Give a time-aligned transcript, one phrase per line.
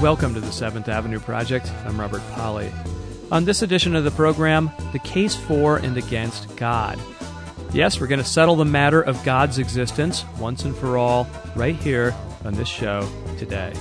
[0.00, 1.70] welcome to the Seventh Avenue Project.
[1.84, 2.72] I'm Robert Pollie.
[3.30, 6.98] On this edition of the program, the case for and against God.
[7.74, 11.76] Yes, we're going to settle the matter of God's existence once and for all right
[11.76, 12.14] here
[12.46, 13.74] on this show today.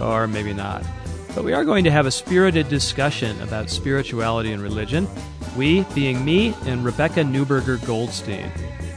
[0.00, 0.82] Or maybe not.
[1.36, 5.06] But we are going to have a spirited discussion about spirituality and religion,
[5.56, 8.50] we being me and Rebecca Newberger Goldstein.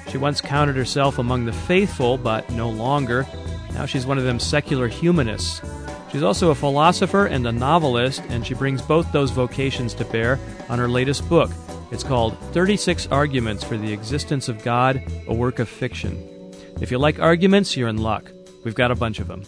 [0.09, 3.27] She once counted herself among the faithful, but no longer.
[3.75, 5.61] Now she's one of them secular humanists.
[6.11, 10.39] She's also a philosopher and a novelist, and she brings both those vocations to bear
[10.67, 11.49] on her latest book.
[11.89, 16.51] It's called 36 Arguments for the Existence of God, a Work of Fiction.
[16.81, 18.29] If you like arguments, you're in luck.
[18.65, 19.43] We've got a bunch of them.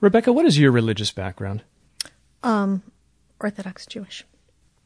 [0.00, 1.62] Rebecca, what is your religious background?
[2.42, 2.82] Um,
[3.40, 4.24] Orthodox Jewish.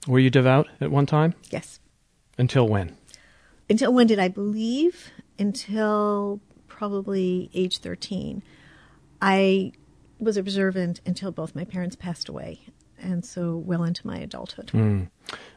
[0.09, 1.35] Were you devout at one time?
[1.51, 1.79] Yes.
[2.39, 2.97] Until when?
[3.71, 5.11] Until when did I believe?
[5.39, 8.43] Until probably age 13.
[9.21, 9.73] I
[10.19, 12.61] was observant until both my parents passed away,
[13.01, 14.69] and so well into my adulthood.
[14.69, 15.09] Mm.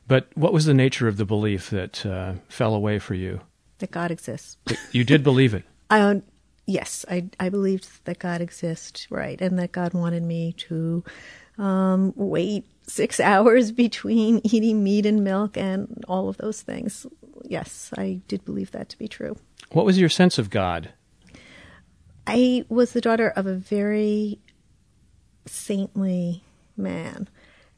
[0.07, 3.41] But what was the nature of the belief that uh, fell away for you?
[3.79, 4.57] That God exists.
[4.91, 5.63] you did believe it?
[5.89, 6.21] I,
[6.67, 11.03] yes, I, I believed that God exists, right, and that God wanted me to
[11.57, 17.05] um, wait six hours between eating meat and milk and all of those things.
[17.43, 19.35] Yes, I did believe that to be true.
[19.71, 20.93] What was your sense of God?
[22.33, 24.39] I was the daughter of a very
[25.45, 26.45] saintly
[26.77, 27.27] man,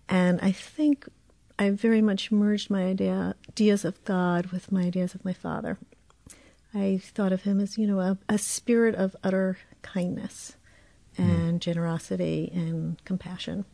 [0.07, 1.09] and I think
[1.57, 5.79] I very much merged my idea, ideas of God with my ideas of my father.
[6.71, 10.55] I thought of him as, you know, a, a spirit of utter kindness
[11.17, 11.59] and mm.
[11.59, 13.65] generosity and compassion.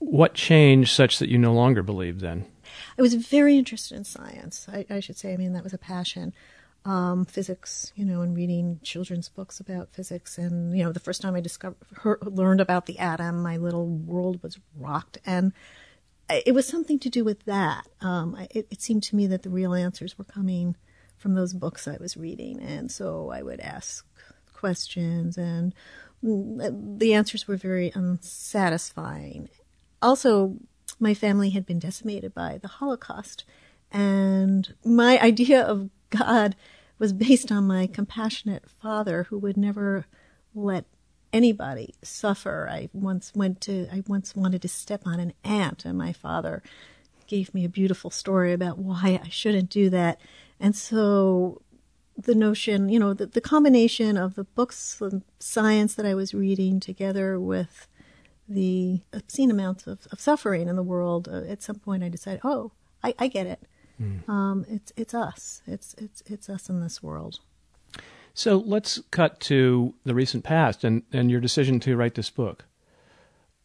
[0.00, 2.46] What changed such that you no longer believed then?
[2.98, 4.66] I was very interested in science.
[4.68, 6.32] I, I should say, I mean, that was a passion.
[6.86, 10.36] Um, physics, you know, and reading children's books about physics.
[10.36, 13.86] And, you know, the first time I discovered, heard, learned about the atom, my little
[13.86, 15.16] world was rocked.
[15.24, 15.54] And
[16.28, 17.88] it was something to do with that.
[18.02, 20.76] Um, it, it seemed to me that the real answers were coming
[21.16, 22.60] from those books I was reading.
[22.60, 24.06] And so I would ask
[24.52, 25.74] questions, and
[26.22, 29.48] the answers were very unsatisfying
[30.04, 30.56] also,
[31.00, 33.44] my family had been decimated by the Holocaust.
[33.90, 36.54] And my idea of God
[36.98, 40.06] was based on my compassionate father who would never
[40.54, 40.84] let
[41.32, 42.68] anybody suffer.
[42.70, 46.62] I once went to, I once wanted to step on an ant and my father
[47.26, 50.20] gave me a beautiful story about why I shouldn't do that.
[50.60, 51.62] And so
[52.16, 56.34] the notion, you know, the, the combination of the books and science that I was
[56.34, 57.88] reading together with
[58.48, 62.42] the obscene amounts of, of suffering in the world, uh, at some point I decided,
[62.44, 62.72] oh,
[63.02, 63.62] I, I get it.
[64.00, 64.28] Mm.
[64.28, 65.62] Um, it's it's us.
[65.66, 67.40] It's it's it's us in this world.
[68.34, 72.64] So let's cut to the recent past and, and your decision to write this book.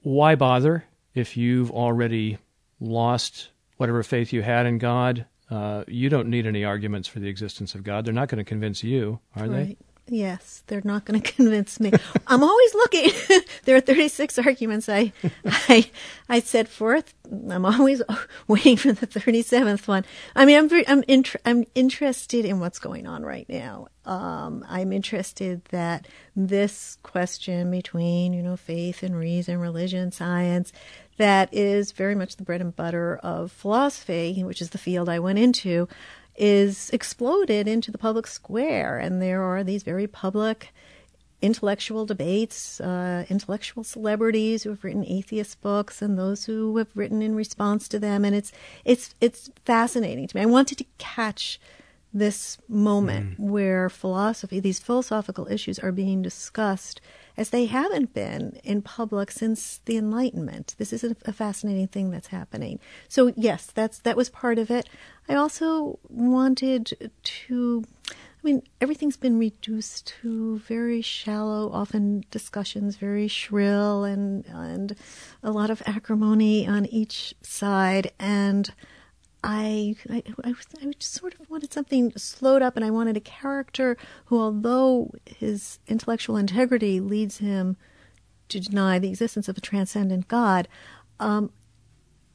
[0.01, 0.85] Why bother
[1.15, 2.37] if you've already
[2.79, 5.25] lost whatever faith you had in God?
[5.49, 8.05] Uh, you don't need any arguments for the existence of God.
[8.05, 9.51] They're not going to convince you, are right.
[9.51, 9.77] they?
[10.11, 11.91] Yes, they're not going to convince me.
[12.27, 13.11] I'm always looking.
[13.65, 15.13] there are 36 arguments I,
[15.45, 15.89] I,
[16.27, 17.13] I set forth.
[17.31, 18.01] I'm always
[18.47, 20.05] waiting for the 37th one.
[20.35, 23.87] I mean, I'm very, I'm inter- I'm interested in what's going on right now.
[24.05, 30.71] Um, I'm interested that this question between you know faith and reason, religion, science,
[31.17, 35.19] that is very much the bread and butter of philosophy, which is the field I
[35.19, 35.87] went into
[36.39, 40.73] is exploded into the public square, and there are these very public
[41.41, 47.21] intellectual debates, uh, intellectual celebrities who have written atheist books, and those who have written
[47.21, 48.51] in response to them, and it's
[48.85, 50.43] it's it's fascinating to me.
[50.43, 51.59] I wanted to catch
[52.13, 53.49] this moment mm.
[53.49, 57.01] where philosophy, these philosophical issues, are being discussed
[57.39, 60.75] as they haven't been in public since the Enlightenment.
[60.77, 62.79] This is a, fascinating thing that's happening.
[63.07, 64.89] So yes, that's that was part of it.
[65.29, 67.83] I also wanted to.
[68.11, 74.97] I mean, everything's been reduced to very shallow, often discussions, very shrill, and and
[75.41, 78.69] a lot of acrimony on each side, and
[79.43, 83.21] I, I, I, I just sort of wanted something slowed up, and I wanted a
[83.21, 87.77] character who, although his intellectual integrity leads him
[88.49, 90.67] to deny the existence of a transcendent God,
[91.19, 91.51] um,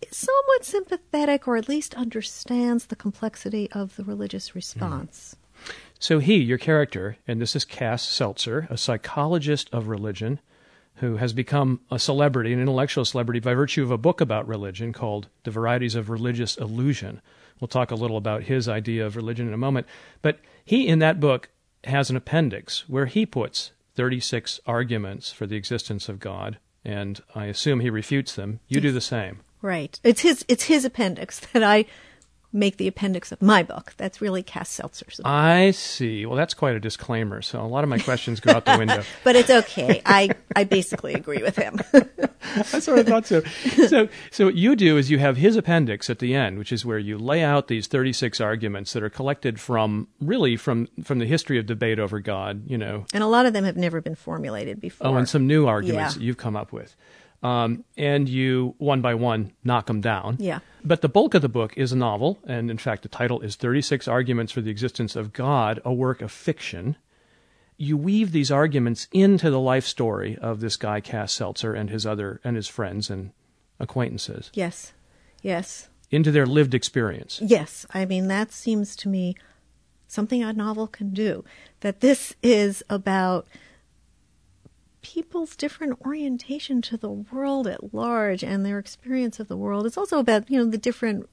[0.00, 5.36] is somewhat sympathetic or at least understands the complexity of the religious response.
[5.36, 5.72] Mm.
[5.98, 10.40] So, he, your character, and this is Cass Seltzer, a psychologist of religion
[10.96, 14.92] who has become a celebrity, an intellectual celebrity, by virtue of a book about religion
[14.92, 17.20] called The Varieties of Religious Illusion.
[17.60, 19.86] We'll talk a little about his idea of religion in a moment.
[20.22, 21.50] But he, in that book,
[21.84, 27.46] has an appendix where he puts 36 arguments for the existence of God, and I
[27.46, 28.60] assume he refutes them.
[28.68, 29.40] You do the same.
[29.62, 29.98] Right.
[30.04, 31.86] It's his it's his appendix that I
[32.54, 33.92] make the appendix of my book.
[33.96, 35.16] That's really Cass Seltzer's.
[35.18, 35.26] book.
[35.26, 36.24] I see.
[36.24, 37.42] Well, that's quite a disclaimer.
[37.42, 39.02] So a lot of my questions go out the window.
[39.24, 40.00] but it's okay.
[40.06, 41.80] I, I basically agree with him.
[42.72, 43.40] I sort of thought so.
[43.88, 46.84] So, so what you do is you have his appendix at the end, which is
[46.86, 51.26] where you lay out these 36 arguments that are collected from really from from the
[51.26, 52.62] history of debate over God.
[52.70, 55.08] You know, and a lot of them have never been formulated before.
[55.08, 56.18] oh, and some new arguments Yeah.
[56.20, 56.94] that you've come up with,
[57.44, 60.38] um, and you one by one knock them down.
[60.40, 60.60] Yeah.
[60.82, 63.54] But the bulk of the book is a novel, and in fact, the title is
[63.54, 66.96] 36 Arguments for the Existence of God, a work of fiction.
[67.76, 72.06] You weave these arguments into the life story of this guy, Cass Seltzer, and his
[72.06, 73.30] other and his friends and
[73.78, 74.92] acquaintances, Yes.
[75.42, 75.88] Yes.
[76.10, 77.40] into their lived experience.
[77.42, 77.84] Yes.
[77.92, 79.34] I mean, that seems to me
[80.06, 81.44] something a novel can do.
[81.80, 83.46] That this is about
[85.04, 89.84] people's different orientation to the world at large and their experience of the world.
[89.84, 91.28] It's also about, you know, the different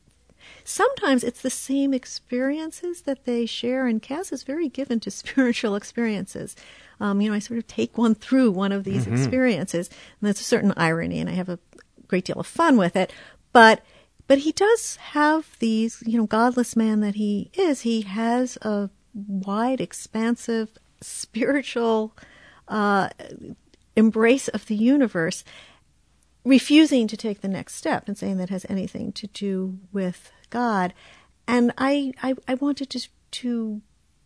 [0.63, 5.75] sometimes it's the same experiences that they share and Cass is very given to spiritual
[5.75, 6.55] experiences.
[6.99, 10.41] Um, you know, I sort of take one through one of these experiences and that's
[10.41, 11.59] a certain irony and I have a
[12.07, 13.13] great deal of fun with it.
[13.53, 13.81] But
[14.27, 17.81] but he does have these, you know, godless man that he is.
[17.81, 22.15] He has a wide, expansive, spiritual
[22.67, 23.09] uh,
[23.95, 25.43] embrace of the universe,
[26.43, 30.93] refusing to take the next step and saying that has anything to do with God.
[31.47, 33.81] And I, I, I wanted to to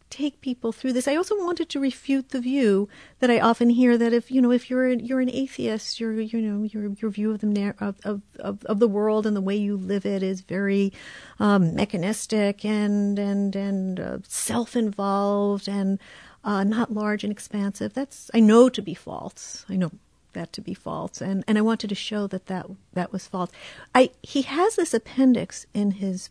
[0.10, 1.08] take people through this.
[1.08, 2.88] I also wanted to refute the view
[3.20, 6.42] that I often hear that if you know if you're you're an atheist, your you
[6.42, 9.76] know your your view of the of, of of the world and the way you
[9.76, 10.94] live it is very
[11.40, 16.00] um, mechanistic and and and uh, self-involved and
[16.46, 17.94] uh, not large and expansive.
[17.94, 19.66] That's I know to be false.
[19.68, 19.92] I know
[20.34, 23.50] that to be false, and and I wanted to show that that that was false.
[23.94, 26.30] I he has this appendix in his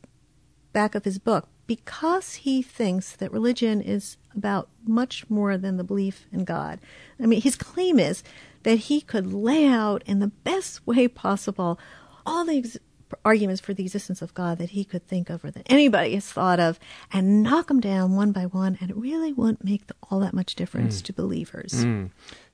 [0.73, 5.85] back of his book because he thinks that religion is about much more than the
[5.85, 6.79] belief in God.
[7.19, 8.23] I mean, his claim is
[8.63, 11.79] that he could lay out in the best way possible
[12.27, 12.79] all the ex-
[13.25, 16.31] arguments for the existence of God that he could think of or that anybody has
[16.31, 16.79] thought of
[17.13, 20.55] and knock them down one by one, and it really wouldn't make all that much
[20.55, 21.85] difference to believers.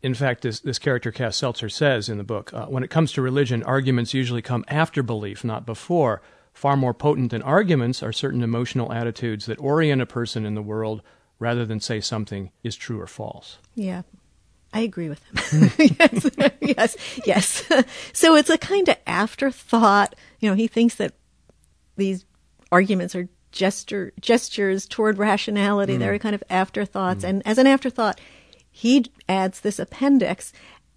[0.02, 3.12] In fact, this, this character, Cass Seltzer, says in the book uh, when it comes
[3.12, 6.22] to religion, arguments usually come after belief, not before.
[6.52, 10.62] Far more potent than arguments are certain emotional attitudes that orient a person in the
[10.62, 11.02] world
[11.38, 13.58] rather than say something is true or false.
[13.74, 14.02] Yeah,
[14.72, 15.70] I agree with him.
[15.98, 16.30] yes,
[16.60, 16.96] yes,
[17.26, 17.72] yes.
[18.12, 20.14] So it's a kind of afterthought.
[20.38, 21.14] You know, he thinks that
[21.96, 22.24] these
[22.70, 25.96] arguments are gesture gestures toward rationality.
[25.96, 28.20] They're kind of afterthoughts, and as an afterthought,
[28.70, 30.52] he adds this appendix,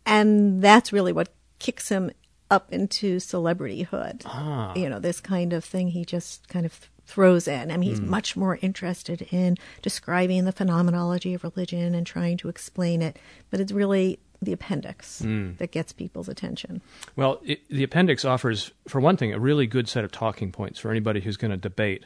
[0.06, 2.12] and that's really what kicks him
[2.52, 4.22] up into celebrityhood.
[4.25, 4.75] Ah.
[4.75, 7.72] You know, this kind of thing he just kind of throws in.
[7.72, 12.50] I mean, he's much more interested in describing the phenomenology of religion and trying to
[12.50, 13.18] explain it,
[13.50, 16.82] but it's really the appendix that gets people's attention.
[17.16, 20.80] Well, it, the appendix offers, for one thing, a really good set of talking points
[20.80, 22.06] for anybody who's going to debate,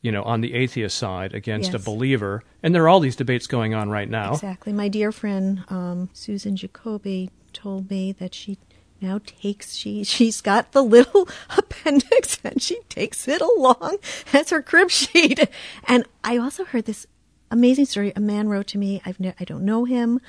[0.00, 2.42] you know, on the atheist side against a believer.
[2.62, 4.32] And there are all these debates going on right now.
[4.32, 4.72] Exactly.
[4.72, 8.58] My dear friend um, Susan Jacoby told me that she
[9.00, 13.98] now takes she she's got the little appendix and she takes it along
[14.32, 15.48] as her crib sheet.
[15.86, 17.06] And I also heard this
[17.50, 18.12] amazing story.
[18.16, 19.02] A man wrote to me.
[19.04, 20.20] I've ne- I don't know him,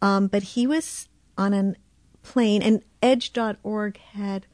[0.00, 1.76] um, but he was on an
[2.22, 4.46] plane and Edge.org had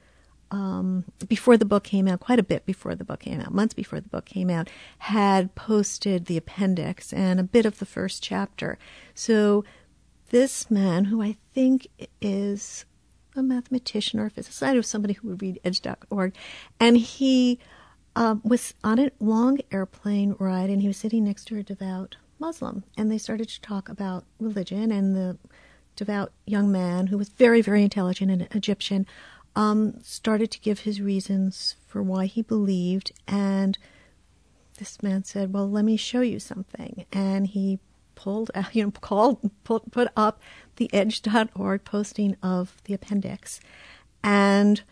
[0.50, 3.74] um, before the book came out, quite a bit before the book came out, months
[3.74, 8.22] before the book came out, had posted the appendix and a bit of the first
[8.22, 8.78] chapter.
[9.14, 9.64] So
[10.30, 11.88] this man, who I think
[12.20, 12.84] is
[13.36, 16.34] a mathematician or a physicist, I know somebody who would read Edge.org,
[16.80, 17.58] and he
[18.14, 22.16] um, was on a long airplane ride, and he was sitting next to a devout
[22.38, 25.38] Muslim, and they started to talk about religion, and the
[25.96, 29.06] devout young man, who was very, very intelligent and Egyptian,
[29.54, 33.78] um, started to give his reasons for why he believed, and
[34.78, 37.78] this man said, "Well, let me show you something," and he
[38.16, 40.40] pulled out, you know, called, put, put up
[40.76, 43.60] the Edge.org posting of the appendix,
[44.24, 44.82] and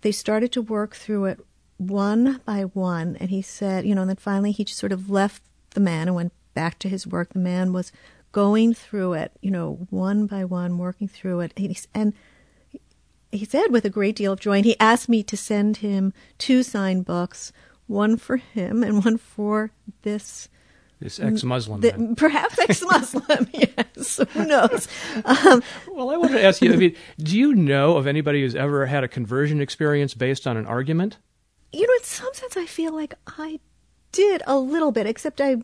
[0.00, 1.40] they started to work through it
[1.76, 3.16] one by one.
[3.18, 6.08] And he said, you know, and then finally he just sort of left the man
[6.08, 7.32] and went back to his work.
[7.32, 7.90] The man was
[8.30, 12.12] going through it, you know, one by one, working through it, and, he's, and
[13.30, 16.12] he said with a great deal of joy, and he asked me to send him
[16.38, 17.52] two signed books,
[17.86, 19.70] one for him and one for
[20.02, 20.48] this
[21.00, 21.80] This ex-Muslim.
[21.80, 23.48] the- perhaps ex-Muslim.
[23.52, 24.88] yes, who knows?
[25.24, 26.72] Um, Well, I wanted to ask you.
[26.72, 30.56] I mean, do you know of anybody who's ever had a conversion experience based on
[30.56, 31.18] an argument?
[31.72, 33.58] you know, in some sense, I feel like I
[34.12, 35.56] did a little bit, except I,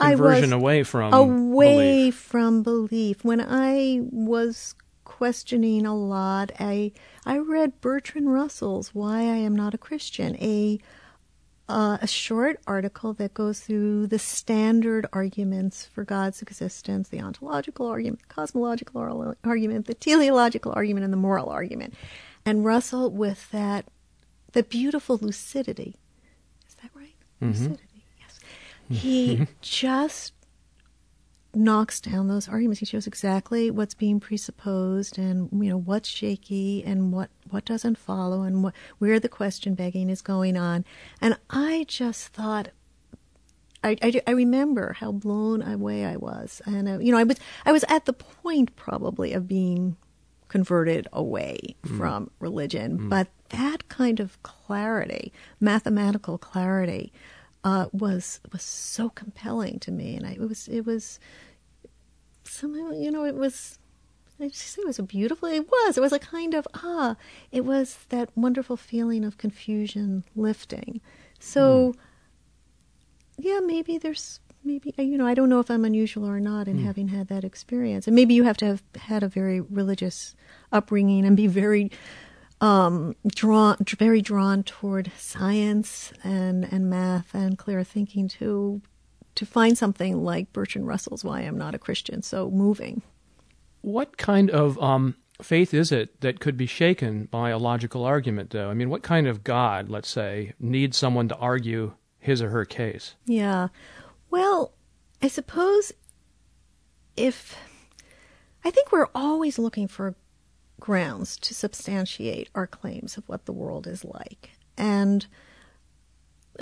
[0.00, 2.14] I was Conversion away from away belief.
[2.16, 3.24] from belief.
[3.24, 4.74] When I was
[5.04, 6.90] questioning a lot, I
[7.24, 10.80] I read Bertrand Russell's "Why I Am Not a Christian," a
[11.72, 17.86] uh, a short article that goes through the standard arguments for God's existence, the ontological
[17.86, 21.94] argument, the cosmological ar- argument, the teleological argument, and the moral argument.
[22.44, 23.86] And Russell, with that,
[24.52, 25.96] the beautiful lucidity,
[26.68, 27.14] is that right?
[27.40, 28.40] Lucidity, yes.
[28.90, 30.34] He just
[31.54, 32.80] knocks down those arguments.
[32.80, 37.98] He shows exactly what's being presupposed and you know what's shaky and what what doesn't
[37.98, 40.84] follow and what where the question begging is going on.
[41.20, 42.68] And I just thought.
[43.84, 47.36] I, I, I remember how blown away I was, and uh, you know I was
[47.66, 49.96] I was at the point probably of being
[50.46, 57.12] converted away from religion, but that kind of clarity, mathematical clarity,
[57.64, 61.18] uh, was was so compelling to me, and I, it was it was
[62.44, 63.78] somehow you know it was.
[64.42, 65.48] I just say it was a beautiful.
[65.48, 65.96] It was.
[65.96, 67.16] It was a kind of ah.
[67.52, 71.00] It was that wonderful feeling of confusion lifting.
[71.38, 71.94] So,
[73.38, 76.78] yeah, maybe there's maybe you know I don't know if I'm unusual or not in
[76.84, 80.34] having had that experience, and maybe you have to have had a very religious
[80.72, 81.90] upbringing and be very
[82.60, 88.82] um, drawn, very drawn toward science and and math and clear thinking to
[89.34, 93.02] to find something like Bertrand Russell's "Why I'm Not a Christian" so moving.
[93.82, 98.50] What kind of um, faith is it that could be shaken by a logical argument,
[98.50, 98.70] though?
[98.70, 102.64] I mean, what kind of God, let's say, needs someone to argue his or her
[102.64, 103.14] case?
[103.26, 103.68] Yeah.
[104.30, 104.72] Well,
[105.20, 105.92] I suppose
[107.16, 107.56] if
[108.64, 110.14] I think we're always looking for
[110.80, 114.50] grounds to substantiate our claims of what the world is like.
[114.76, 115.26] And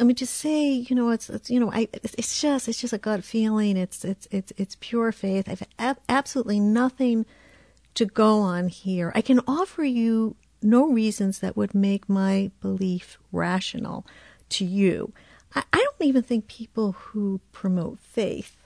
[0.01, 2.81] I mean, to say, you know, it's, it's you know, I, it's, it's just, it's
[2.81, 3.77] just a gut feeling.
[3.77, 5.47] It's, it's, it's, it's pure faith.
[5.47, 7.27] I've ab- absolutely nothing
[7.95, 9.13] to go on here.
[9.15, 14.07] I can offer you no reasons that would make my belief rational
[14.51, 15.13] to you.
[15.55, 18.57] I, I don't even think people who promote faith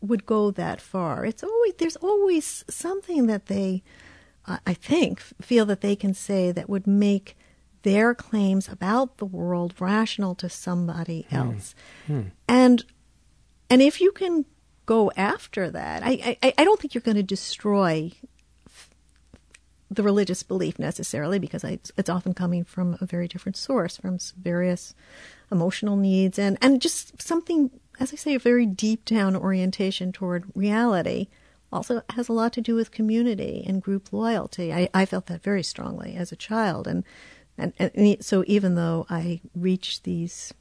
[0.00, 1.24] would go that far.
[1.24, 3.82] It's always there's always something that they,
[4.46, 7.36] uh, I think, feel that they can say that would make
[7.82, 11.36] their claims about the world rational to somebody hmm.
[11.36, 11.74] else.
[12.06, 12.22] Hmm.
[12.48, 12.84] And
[13.68, 14.44] and if you can
[14.86, 18.12] go after that, I I, I don't think you're going to destroy
[19.90, 24.18] the religious belief necessarily because I, it's often coming from a very different source, from
[24.40, 24.94] various
[25.50, 30.44] emotional needs and, and just something, as I say, a very deep down orientation toward
[30.54, 31.26] reality.
[31.72, 34.72] Also has a lot to do with community and group loyalty.
[34.72, 37.04] I, I felt that very strongly as a child, and,
[37.60, 40.52] and and so even though I reached these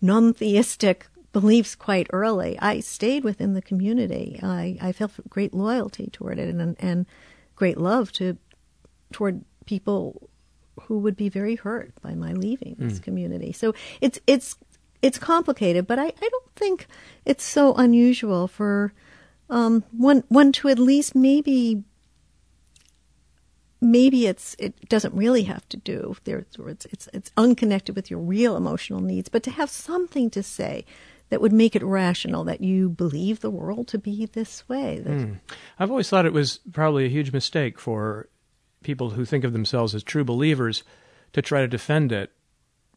[0.00, 4.38] non-theistic beliefs quite early, I stayed within the community.
[4.42, 7.06] I, I felt great loyalty toward it and and
[7.56, 8.36] great love to
[9.12, 10.28] toward people
[10.82, 13.52] who would be very hurt by my leaving this community.
[13.52, 14.56] So it's it's
[15.02, 16.86] it's complicated, but I, I don't think
[17.24, 18.92] it's so unusual for
[19.50, 21.84] um, one one to at least maybe
[23.84, 28.20] maybe it's it doesn't really have to do there it's, it's it's unconnected with your
[28.20, 30.84] real emotional needs, but to have something to say
[31.30, 35.00] that would make it rational that you believe the world to be this way.
[35.00, 35.32] That, hmm.
[35.78, 38.28] I've always thought it was probably a huge mistake for
[38.82, 40.82] people who think of themselves as true believers
[41.32, 42.30] to try to defend it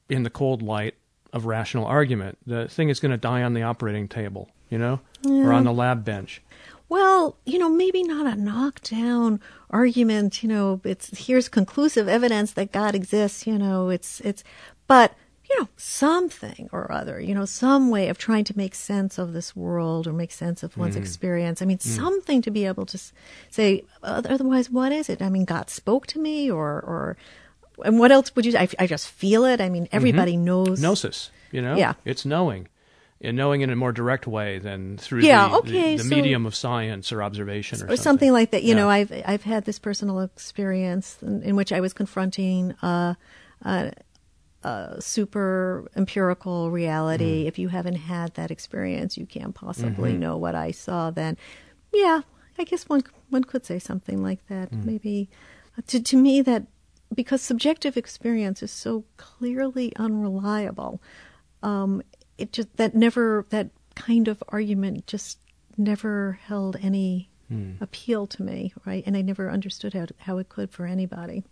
[0.10, 0.96] in the cold light
[1.34, 2.38] of rational argument.
[2.46, 5.74] The thing is going to die on the operating table, you know, or on the
[5.74, 6.42] lab bench.
[6.90, 12.72] Well, you know, maybe not a knockdown argument, you know, it's here's conclusive evidence that
[12.72, 14.44] God exists, you know, it's it's
[14.88, 15.14] but
[15.50, 19.34] you know, something or other, you know, some way of trying to make sense of
[19.34, 21.04] this world or make sense of one's mm-hmm.
[21.04, 21.62] experience.
[21.62, 21.84] I mean, mm.
[21.84, 23.00] something to be able to
[23.50, 25.22] say, otherwise, what is it?
[25.22, 27.18] I mean, God spoke to me or, or,
[27.86, 29.62] and what else would you, I, I just feel it.
[29.62, 30.46] I mean, everybody mm-hmm.
[30.46, 30.82] knows.
[30.82, 31.78] Gnosis, you know?
[31.78, 31.94] Yeah.
[32.04, 32.68] It's knowing.
[33.20, 36.16] And knowing in a more direct way than through Yeah, the, okay, the, the so-
[36.16, 38.62] medium of science or observation or, or something like that.
[38.64, 38.76] You Yeah.
[38.76, 43.16] know, I've I've had this personal experience in, in which I was confronting uh,
[43.66, 43.90] uh,
[44.64, 47.44] uh, super empirical reality.
[47.46, 47.48] Mm.
[47.48, 50.20] If you haven't had that experience, you can't possibly Mm-hmm.
[50.20, 51.10] know what I saw.
[51.10, 51.38] Then,
[51.94, 52.22] yeah,
[52.60, 54.70] I guess one one could say something like that.
[54.72, 54.86] Mm.
[54.86, 55.30] Maybe
[55.88, 56.68] to to me that
[57.16, 61.02] because subjective experience is so clearly unreliable,
[61.64, 62.02] um,
[62.38, 65.40] it just that never that kind of argument just
[65.78, 67.76] never held any Hmm.
[67.80, 69.04] appeal to me, right?
[69.06, 71.46] And I never understood how how it could for anybody.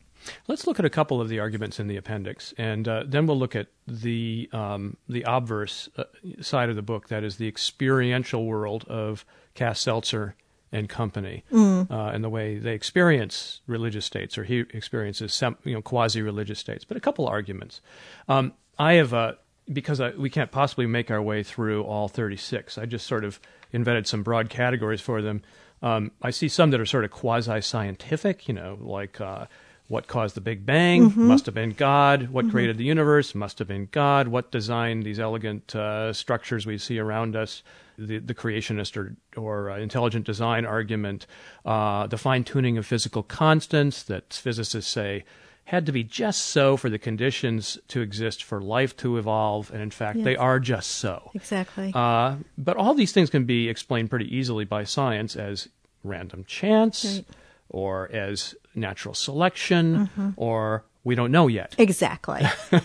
[0.48, 3.40] Let's look at a couple of the arguments in the appendix, and uh, then we'll
[3.40, 6.04] look at the um, the obverse uh,
[6.42, 7.08] side of the book.
[7.08, 9.24] That is the experiential world of
[9.54, 10.36] Cass Seltzer
[10.70, 15.74] and company, uh, and the way they experience religious states, or he experiences some, you
[15.76, 16.84] know quasi-religious states.
[16.84, 17.80] But a couple arguments.
[18.28, 19.34] Um, I have uh,
[19.72, 22.78] because I, we can't possibly make our way through all 36.
[22.78, 23.40] I just sort of
[23.72, 25.42] invented some broad categories for them.
[25.82, 29.46] Um, I see some that are sort of quasi-scientific, you know, like uh,
[29.88, 32.30] what caused the Big Bang must have been God.
[32.30, 34.28] What created the universe must have been God.
[34.28, 37.62] What designed these elegant uh, structures we see around us?
[37.98, 41.28] The, the creationist or, or uh, intelligent design argument,
[41.66, 45.24] uh, the fine tuning of physical constants that physicists say
[45.66, 49.82] had to be just so for the conditions to exist for life to evolve, and
[49.82, 51.32] in fact, they are just so.
[51.34, 51.92] Exactly.
[51.94, 55.68] Uh, but all these things can be explained pretty easily by science as
[56.04, 57.26] random chance Right.
[57.70, 60.30] or as natural selection Mm-hmm.
[60.38, 61.76] or we don't know yet.
[61.78, 62.42] Exactly.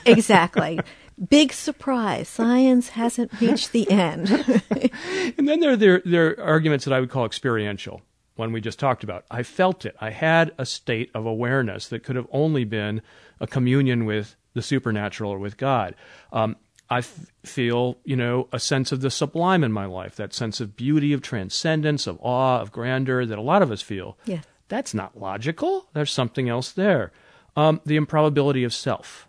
[0.07, 0.81] Exactly.
[1.29, 2.29] Big surprise.
[2.29, 4.29] Science hasn't reached the end.
[5.39, 8.01] And then there, there, there are arguments that I would call experiential,
[8.41, 9.25] one we just talked about.
[9.31, 9.95] I felt it.
[10.01, 13.03] I had a state of awareness that could have only been
[13.39, 15.95] a communion with the supernatural or with God.
[16.33, 16.57] Um,
[16.89, 20.61] I f- feel, you know, a sense of the sublime in my life, that sense
[20.61, 24.19] of beauty, of transcendence, of awe, of grandeur that a lot of us feel.
[24.25, 24.41] Yeah.
[24.69, 25.89] That's not logical.
[25.93, 27.13] There's something else there.
[27.57, 29.29] Um, the improbability of self,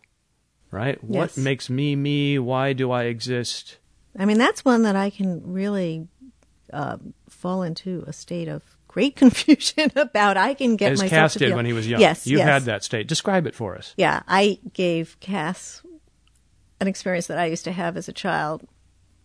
[0.71, 0.97] right?
[1.03, 1.37] Yes.
[1.37, 2.39] What makes me me?
[2.39, 3.77] Why do I exist?
[4.17, 6.07] I mean, that's one that I can really
[6.73, 6.97] uh,
[7.29, 10.37] fall into a state of great confusion about.
[10.37, 12.01] I can get As myself Cass to did feel- when he was young.
[12.01, 12.47] Yes, You yes.
[12.47, 13.07] had that state.
[13.07, 13.93] Describe it for us.
[13.97, 15.81] Yeah, I gave Cass
[16.79, 18.67] an experience that I used to have as a child,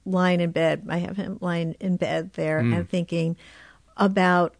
[0.04, 0.87] lying in bed.
[0.88, 2.76] I have him lying in bed there mm.
[2.76, 3.36] and thinking
[3.97, 4.54] about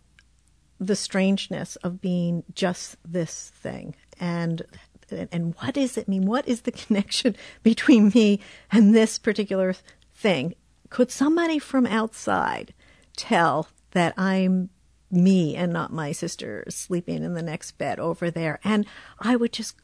[0.78, 4.62] the strangeness of being just this thing and
[5.31, 9.74] and what does it mean what is the connection between me and this particular
[10.14, 10.54] thing
[10.90, 12.74] could somebody from outside
[13.16, 14.68] tell that i'm
[15.11, 18.85] me and not my sister sleeping in the next bed over there and
[19.21, 19.77] i would just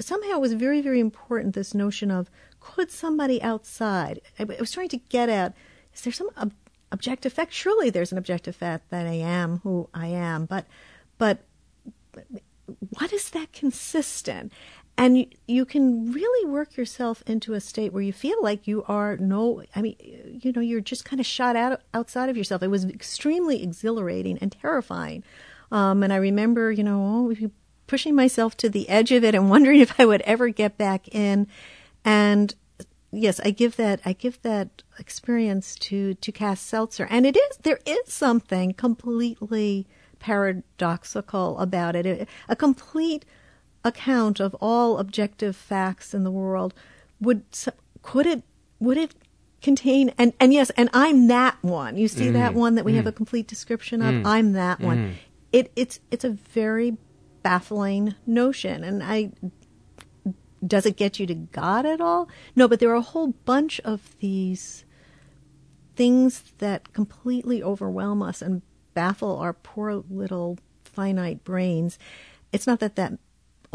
[0.00, 4.72] somehow it was very very important this notion of could somebody outside i I was
[4.72, 5.54] trying to get at
[5.94, 6.52] is there some ob-
[6.90, 10.66] objective fact surely there's an objective fact that i am who i am but
[11.18, 11.38] but
[12.90, 14.52] what is that consistent?
[14.98, 18.82] And you, you can really work yourself into a state where you feel like you
[18.84, 19.96] are no, I mean,
[20.42, 22.62] you know, you're just kind of shot out outside of yourself.
[22.62, 25.22] It was extremely exhilarating and terrifying.
[25.70, 27.50] Um, and I remember, you know, oh,
[27.86, 31.08] pushing myself to the edge of it and wondering if I would ever get back
[31.14, 31.46] in.
[32.04, 32.54] And
[33.12, 37.58] yes, I give that I give that experience to to Cass Seltzer, and it is
[37.62, 39.86] there is something completely
[40.18, 42.06] paradoxical about it.
[42.06, 43.24] A- A complete
[43.86, 46.74] account of all objective facts in the world
[47.20, 47.44] would
[48.02, 48.42] could it
[48.78, 49.14] would it
[49.62, 51.96] contain and and yes, and I'm that one.
[51.96, 52.56] You see that mm.
[52.56, 53.08] one that we have mm.
[53.08, 54.14] a complete description of.
[54.14, 54.26] Mm.
[54.26, 55.16] I'm that one.
[55.52, 56.96] It it's it's a very
[57.42, 59.30] baffling notion, and I
[60.66, 62.28] does it get you to God at all?
[62.54, 64.84] No, but there are a whole bunch of these
[65.94, 68.62] things that completely overwhelm us and
[68.94, 71.98] baffle our poor little finite brains.
[72.52, 73.18] It's not that that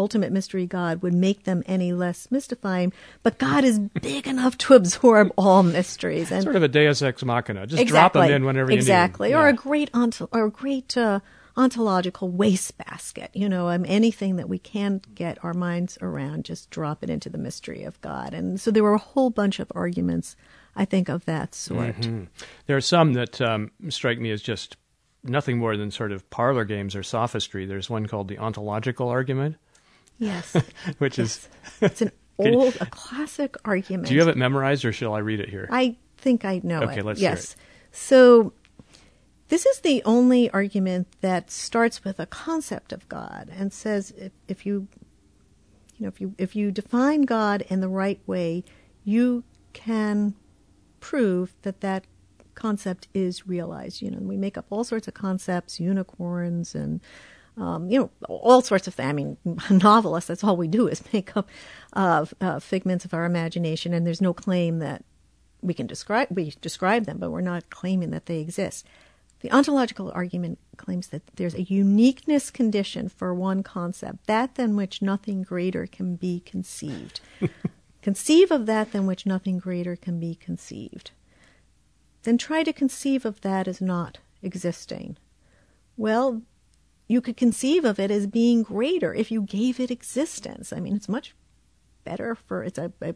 [0.02, 2.92] ultimate mystery God would make them any less mystifying,
[3.24, 7.24] but God is big enough to absorb all mysteries and Sort of a deus ex
[7.24, 7.68] machina.
[7.68, 9.30] Just drop them in whenever you exactly.
[9.30, 9.42] need them.
[9.42, 11.20] Or a great ont- or a great uh,
[11.56, 13.30] ontological wastebasket.
[13.34, 17.30] You know, um, anything that we can't get our minds around, just drop it into
[17.30, 18.34] the mystery of God.
[18.34, 20.36] And so there were a whole bunch of arguments,
[20.76, 21.98] I think, of that sort.
[21.98, 22.24] Mm-hmm.
[22.66, 24.78] There are some that um, strike me as just
[25.24, 27.66] nothing more than sort of parlor games or sophistry.
[27.66, 29.58] There's one called the ontological argument,
[30.21, 30.55] Yes,
[30.99, 31.49] which is.
[31.81, 34.07] it's an old, a classic argument.
[34.07, 35.67] Do you have it memorized, or shall I read it here?
[35.71, 37.05] I think I know Okay, it.
[37.05, 37.55] let's hear yes.
[37.91, 38.53] So
[39.49, 44.31] this is the only argument that starts with a concept of God and says if,
[44.47, 44.88] if you
[45.97, 48.63] you know if you if you define God in the right way,
[49.03, 50.36] you can
[50.99, 52.05] prove that that
[52.53, 54.01] concept is realized.
[54.03, 57.01] You know, we make up all sorts of concepts, unicorns and
[57.58, 59.10] um, you know, all sorts of things.
[59.10, 59.38] I mean,
[59.70, 61.50] novelists, that's all we do is make up
[61.94, 65.04] uh, uh, figments of our imagination, and there's no claim that
[65.62, 68.88] we can describe we describe them, but we're not claiming that they exist.
[69.42, 75.02] The ontological argument claims that there's a uniqueness condition for one concept, that than which
[75.02, 77.22] nothing greater can be conceived.
[78.02, 81.12] Conceive of that than which nothing greater can be conceived.
[82.24, 85.18] then try to conceive of that as not existing.
[85.98, 86.42] Well,
[87.12, 90.71] you could conceive of it as being greater if you gave it existence.
[90.71, 91.36] I mean, it's much
[92.04, 93.15] better for it's a, a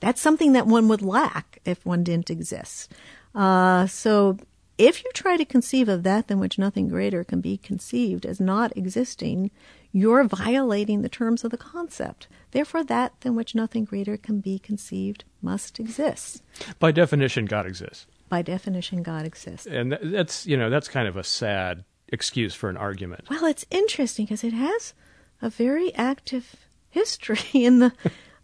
[0.00, 2.92] that's something that one would lack if one didn't exist.
[3.34, 4.38] Uh, so
[4.76, 8.38] if you try to conceive of that than which nothing greater can be conceived as
[8.38, 9.50] not existing,
[9.90, 12.28] you're violating the terms of the concept.
[12.52, 16.42] Therefore, that than which nothing greater can be conceived must exist.
[16.78, 18.06] By definition, God exists.
[18.28, 19.66] By definition, God exists.
[19.66, 23.28] And that's, you know, that's kind of a sad excuse for an argument.
[23.30, 24.94] Well, it's interesting because it has
[25.40, 26.56] a very active
[26.88, 27.92] history in the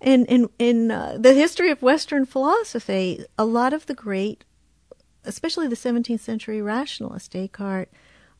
[0.00, 3.24] in in in uh, the history of Western philosophy.
[3.38, 4.44] A lot of the great,
[5.24, 7.90] especially the 17th century rationalists, Descartes,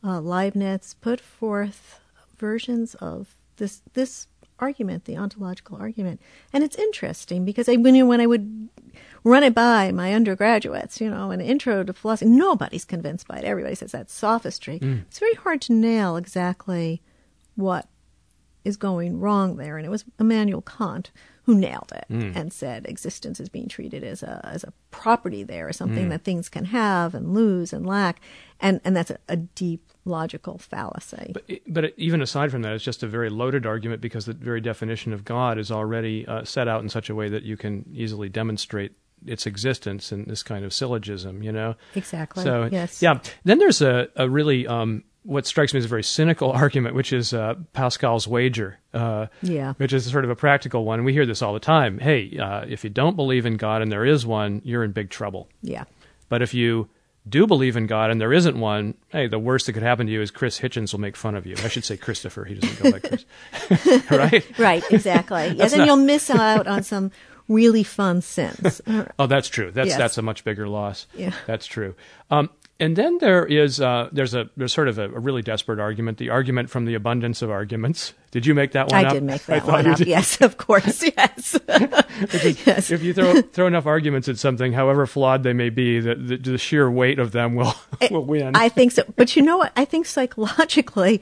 [0.03, 1.99] uh, Leibniz, put forth
[2.37, 4.27] versions of this this
[4.59, 6.21] argument, the ontological argument,
[6.53, 8.69] and it's interesting because I when when I would
[9.25, 13.43] run it by my undergraduates, you know, an intro to philosophy, nobody's convinced by it.
[13.43, 14.79] Everybody says that's sophistry.
[14.79, 15.01] Mm.
[15.07, 17.01] It's very hard to nail exactly
[17.55, 17.89] what
[18.63, 21.11] is going wrong there, and it was Immanuel Kant
[21.43, 22.35] who nailed it mm.
[22.35, 26.09] and said existence is being treated as a as a property there, as something mm.
[26.09, 28.21] that things can have and lose and lack,
[28.59, 31.31] and and that's a, a deep logical fallacy.
[31.33, 34.61] But, but even aside from that, it's just a very loaded argument because the very
[34.61, 37.85] definition of God is already uh, set out in such a way that you can
[37.91, 38.93] easily demonstrate
[39.25, 41.43] its existence in this kind of syllogism.
[41.43, 42.43] You know exactly.
[42.43, 43.19] So yes, yeah.
[43.43, 47.11] Then there's a a really um, what strikes me as a very cynical argument, which
[47.11, 48.79] is uh, Pascal's wager.
[48.93, 49.73] Uh, yeah.
[49.77, 51.03] Which is sort of a practical one.
[51.03, 51.99] We hear this all the time.
[51.99, 55.09] Hey, uh, if you don't believe in God and there is one, you're in big
[55.09, 55.49] trouble.
[55.61, 55.83] Yeah.
[56.29, 56.89] But if you
[57.27, 60.11] do believe in God and there isn't one, hey, the worst that could happen to
[60.11, 61.55] you is Chris Hitchens will make fun of you.
[61.63, 62.45] I should say Christopher.
[62.45, 63.25] He doesn't go by Chris.
[64.11, 64.59] right?
[64.59, 65.47] Right, exactly.
[65.55, 65.87] yeah, then not...
[65.87, 67.11] you'll miss out on some
[67.47, 68.81] really fun sins.
[69.19, 69.71] oh, that's true.
[69.71, 69.97] That's yes.
[69.97, 71.07] that's a much bigger loss.
[71.13, 71.33] Yeah.
[71.45, 71.95] That's true.
[72.29, 75.79] Um, and then there is uh, there's a there's sort of a, a, really desperate
[75.79, 78.13] argument, the argument from the abundance of arguments.
[78.31, 79.13] Did you make that one I up?
[79.13, 79.99] Did make that one up.
[79.99, 81.03] Yes, of course.
[81.17, 81.55] Yes.
[82.33, 82.91] is, yes.
[82.91, 86.37] If you throw throw enough arguments at something, however flawed they may be, the, the,
[86.37, 87.75] the sheer weight of them will
[88.11, 88.55] will win.
[88.55, 89.03] I think so.
[89.15, 89.71] But you know what?
[89.77, 91.21] I think psychologically,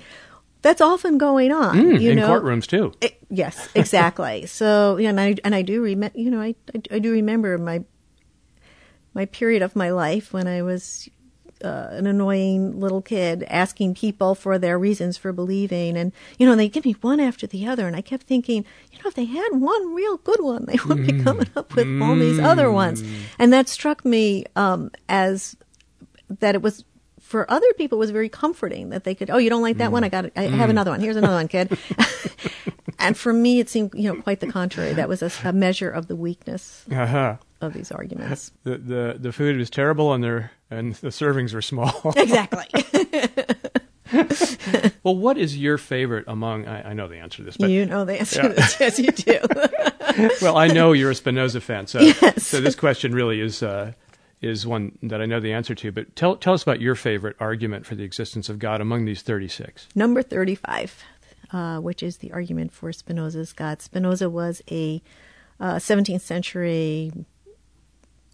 [0.64, 1.76] that's often going on.
[1.76, 2.30] Mm, you in know?
[2.30, 2.94] courtrooms too.
[3.02, 4.48] It, yes, exactly.
[4.48, 6.18] so, yeah, and I and I do remember.
[6.18, 7.84] You know, I, I, I do remember my
[9.14, 11.10] my period of my life when I was
[11.64, 16.56] uh, an annoying little kid asking people for their reasons for believing, and you know
[16.56, 19.26] they give me one after the other, and I kept thinking, you know, if they
[19.26, 21.24] had one real good one, they would be mm.
[21.24, 22.04] coming up with mm.
[22.04, 23.22] all these other ones, mm.
[23.38, 25.58] and that struck me um, as
[26.40, 26.86] that it was
[27.34, 29.90] for other people it was very comforting that they could oh you don't like that
[29.90, 29.94] mm.
[29.94, 30.52] one i got it i mm.
[30.52, 31.76] have another one here's another one kid
[33.00, 35.90] and for me it seemed you know quite the contrary that was a, a measure
[35.90, 38.52] of the weakness uh-huh of these arguments.
[38.64, 42.14] The the, the food was terrible and their and the servings were small.
[42.16, 42.66] exactly.
[45.04, 46.66] well, what is your favorite among?
[46.66, 48.48] I, I, know the answer to this, but you know the answer yeah.
[48.50, 48.80] to this.
[48.80, 49.40] Yes, you do.
[50.42, 52.46] well, I know you're a Spinoza fan, so yes.
[52.46, 53.94] so this question really is uh,
[54.44, 55.92] is one that I know the answer to.
[55.92, 59.22] But tell tell us about your favorite argument for the existence of God among these
[59.22, 59.88] thirty six.
[59.96, 61.04] Number thirty five,
[61.52, 63.82] uh, which is the argument for Spinoza's God.
[63.82, 65.02] Spinoza was a
[65.60, 67.12] uh, 17th century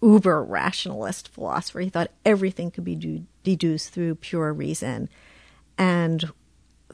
[0.02, 1.80] uber rationalist philosopher.
[1.80, 5.08] He thought everything could be do- deduced through pure reason
[5.78, 6.32] and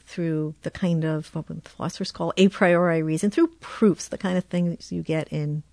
[0.01, 4.43] through the kind of what philosophers call a priori reason, through proofs, the kind of
[4.45, 5.63] things you get in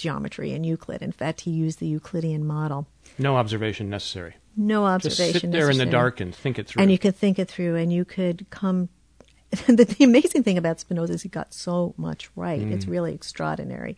[0.00, 1.02] geometry and Euclid.
[1.02, 2.86] In fact, he used the Euclidean model.
[3.18, 4.36] No observation necessary.
[4.56, 5.32] No observation.
[5.32, 5.82] Just sit there necessary.
[5.82, 6.82] in the dark and think it through.
[6.82, 8.88] And you could think it through, and you could come.
[9.66, 12.60] the, the, amazing thing about Spinoza is he got so much right.
[12.60, 12.72] Mm.
[12.72, 13.96] It's really extraordinary.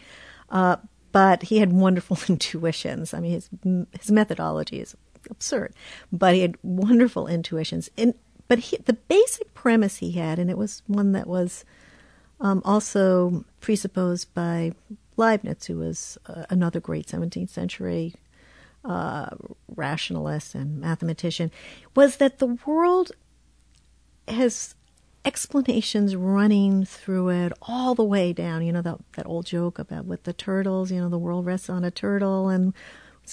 [0.48, 0.76] Uh,
[1.12, 3.14] but he had wonderful intuitions.
[3.14, 3.50] I mean, his
[3.98, 4.96] his methodology is
[5.30, 5.74] absurd,
[6.10, 7.90] but he had wonderful intuitions.
[7.96, 8.14] And
[8.48, 11.64] but he, the basic premise he had, and it was one that was
[12.40, 14.72] um, also presupposed by
[15.16, 18.14] Leibniz, who was uh, another great 17th century
[18.84, 19.30] uh,
[19.74, 21.50] rationalist and mathematician,
[21.94, 23.12] was that the world
[24.28, 24.74] has
[25.24, 28.64] explanations running through it all the way down.
[28.64, 30.90] You know that that old joke about with the turtles.
[30.90, 32.74] You know the world rests on a turtle, and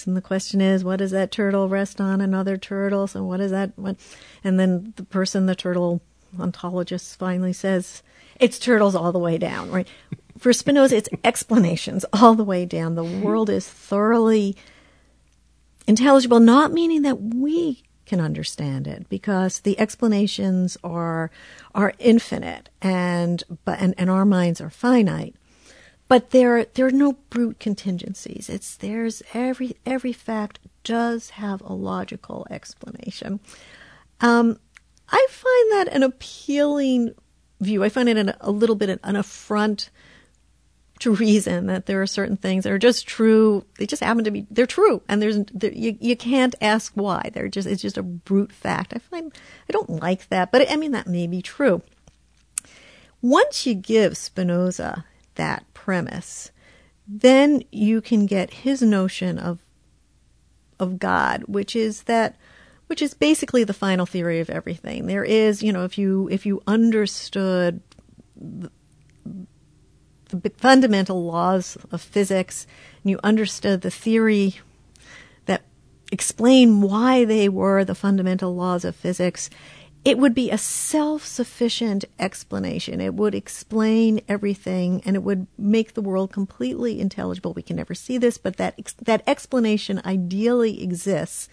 [0.06, 2.20] and the question is, what does that turtle rest on?
[2.20, 3.06] Another turtle.
[3.06, 3.72] So what is that?
[3.76, 3.96] What?
[4.44, 6.00] And then the person, the turtle
[6.36, 8.02] ontologist, finally says,
[8.38, 9.70] it's turtles all the way down.
[9.70, 9.88] Right?
[10.40, 12.94] For Spinoza, it's explanations all the way down.
[12.94, 14.56] The world is thoroughly
[15.86, 21.30] intelligible, not meaning that we can understand it because the explanations are
[21.74, 25.36] are infinite and but and, and our minds are finite
[26.08, 28.48] but there there are no brute contingencies.
[28.48, 33.38] It's there's every every fact does have a logical explanation.
[34.20, 34.58] Um,
[35.08, 37.14] I find that an appealing
[37.60, 37.84] view.
[37.84, 39.90] I find it an, a little bit an affront
[41.00, 43.64] to reason that there are certain things that are just true.
[43.78, 47.30] They just happen to be they're true, and there's there, you you can't ask why.
[47.32, 48.92] They're just it's just a brute fact.
[48.94, 49.32] I find
[49.68, 51.82] I don't like that, but I mean that may be true.
[53.22, 56.50] Once you give Spinoza that premise,
[57.06, 59.60] then you can get his notion of
[60.78, 62.36] of God, which is that
[62.86, 65.06] which is basically the final theory of everything.
[65.06, 67.80] There is, you know, if you if you understood
[70.30, 72.66] the, fundamental laws of physics
[73.02, 74.60] and you understood the theory
[75.46, 75.62] that
[76.12, 79.50] explain why they were the fundamental laws of physics,
[80.04, 83.00] it would be a self-sufficient explanation.
[83.00, 87.52] It would explain everything and it would make the world completely intelligible.
[87.52, 91.48] We can never see this, but that that explanation ideally exists.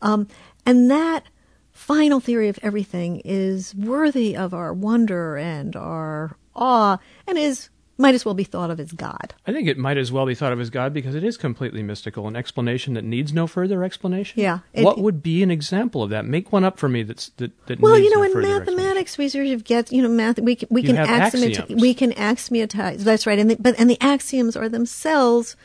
[0.00, 0.28] Um,
[0.64, 1.24] and that
[1.72, 8.14] final theory of everything is worthy of our wonder and our awe and is might
[8.14, 9.34] as well be thought of as God.
[9.46, 11.82] I think it might as well be thought of as God because it is completely
[11.82, 14.40] mystical, an explanation that needs no further explanation.
[14.40, 14.60] Yeah.
[14.72, 16.24] It, what would be an example of that?
[16.24, 19.28] Make one up for me that's that, that well, you know, no in mathematics, we
[19.28, 20.38] sort of get you know math.
[20.40, 21.68] We can, we you can axiomatize.
[21.68, 23.04] We can axiomatize.
[23.04, 25.56] That's right, and the, but and the axioms are themselves.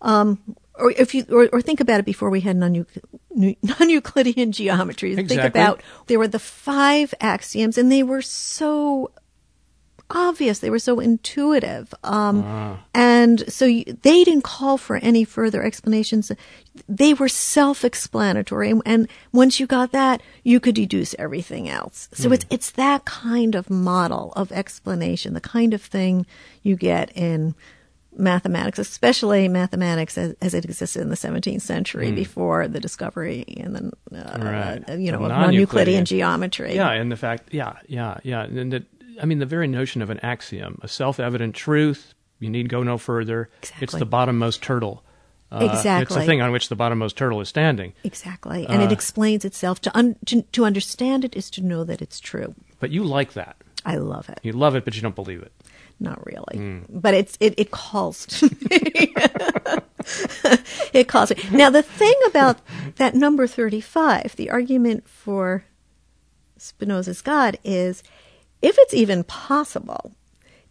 [0.00, 0.40] Um,
[0.74, 2.56] or if you or, or think about it before we had
[3.30, 5.12] non-Euclidean geometry.
[5.12, 5.36] Exactly.
[5.36, 9.10] Think about there were the five axioms, and they were so
[10.10, 10.58] obvious.
[10.60, 11.92] They were so intuitive.
[12.04, 12.78] Um, ah.
[12.94, 16.32] And so you, they didn't call for any further explanations.
[16.88, 18.70] They were self-explanatory.
[18.70, 22.08] And, and once you got that, you could deduce everything else.
[22.12, 22.34] So Mm.
[22.34, 26.26] it's, it's that kind of model of explanation, the kind of thing
[26.62, 27.54] you get in
[28.16, 33.76] mathematics, especially mathematics as, as it existed in the 17th century before the discovery and
[33.76, 34.38] then, uh,
[34.88, 34.98] Right.
[34.98, 35.40] you know, of Non-Euclidean.
[35.42, 36.74] non-Euclidean geometry.
[36.74, 38.84] Yeah, and the fact, yeah, yeah, yeah, and that,
[39.20, 42.98] I mean, the very notion of an axiom, a self-evident truth, you need go no
[42.98, 43.50] further.
[43.80, 45.02] It's the bottommost turtle.
[45.50, 45.82] Uh, It's
[46.14, 47.94] the thing on which the bottommost turtle is standing.
[48.04, 48.66] Exactly.
[48.66, 48.86] And Uh.
[48.86, 49.80] it explains itself.
[49.82, 52.54] To, un- to, to understand it is to know that it's true.
[52.80, 53.56] But you like that.
[53.86, 54.40] I love it.
[54.42, 55.52] You love it, but you don't believe it.
[56.00, 56.56] Not really.
[56.56, 56.78] Hmm.
[56.90, 59.14] But it's it, it calls to me.
[60.92, 61.36] it calls me.
[61.50, 62.58] Now the thing about
[62.96, 65.64] that number 35, the argument for
[66.56, 68.02] Spinoza's God is
[68.62, 70.12] if it's even possible,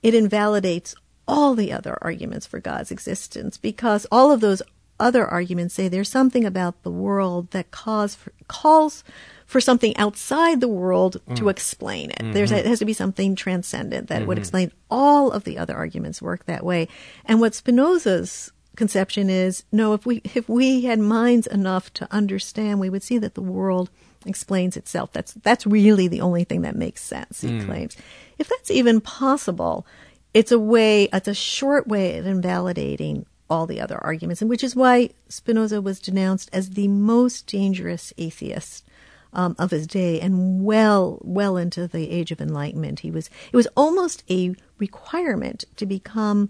[0.03, 0.95] it invalidates
[1.27, 4.61] all the other arguments for God's existence because all of those
[4.99, 9.03] other arguments say there's something about the world that cause for, calls
[9.45, 11.51] for something outside the world to mm.
[11.51, 12.33] explain it.
[12.33, 12.59] There's mm-hmm.
[12.59, 14.41] it has to be something transcendent that would mm-hmm.
[14.41, 16.87] explain all of the other arguments work that way.
[17.25, 22.79] And what Spinoza's conception is no if we if we had minds enough to understand
[22.79, 23.89] we would see that the world
[24.27, 25.11] explains itself.
[25.13, 27.97] That's that's really the only thing that makes sense he claims.
[28.37, 29.85] If that's even possible
[30.33, 34.63] it's a way it's a short way of invalidating all the other arguments and which
[34.63, 38.85] is why spinoza was denounced as the most dangerous atheist
[39.33, 42.99] um, of his day and well well into the age of enlightenment.
[42.99, 46.49] He was it was almost a requirement to become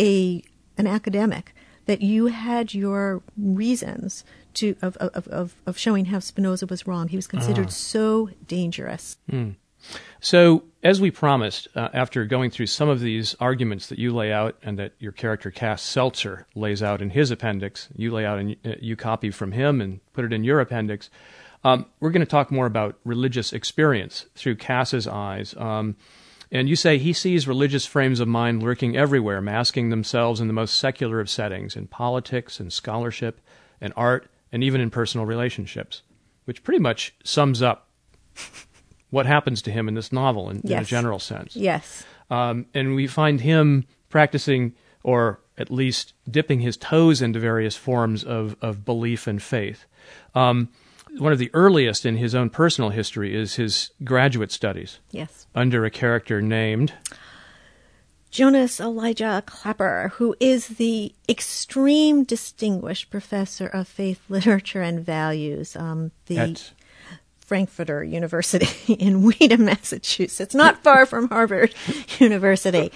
[0.00, 0.42] a
[0.78, 1.54] an academic
[1.86, 4.24] that you had your reasons
[4.56, 7.08] to of of of, of showing how Spinoza was wrong.
[7.08, 9.16] He was considered so dangerous.
[10.20, 14.32] So, as we promised, uh, after going through some of these arguments that you lay
[14.32, 18.38] out and that your character Cass Seltzer lays out in his appendix, you lay out
[18.38, 21.10] and uh, you copy from him and put it in your appendix.
[21.64, 25.54] Um, we're going to talk more about religious experience through Cass's eyes.
[25.56, 25.96] Um,
[26.50, 30.52] and you say he sees religious frames of mind lurking everywhere, masking themselves in the
[30.52, 33.40] most secular of settings, in politics and scholarship
[33.80, 36.02] and art and even in personal relationships,
[36.44, 37.88] which pretty much sums up
[39.10, 41.56] what happens to him in this novel in, in a general sense.
[41.56, 42.04] Yes.
[42.30, 48.24] Um, and we find him practicing, or at least dipping his toes into various forms
[48.24, 49.86] of, of belief and faith.
[50.34, 50.68] Um,
[51.18, 55.46] one of the earliest in his own personal history is his graduate studies Yes.
[55.54, 56.92] under a character named
[58.36, 66.10] Jonas Elijah Klapper, who is the extreme distinguished professor of faith, literature, and values, um,
[66.26, 66.72] the at
[67.38, 71.74] Frankfurter University in Wheaton, Massachusetts, not far from Harvard
[72.18, 72.92] University.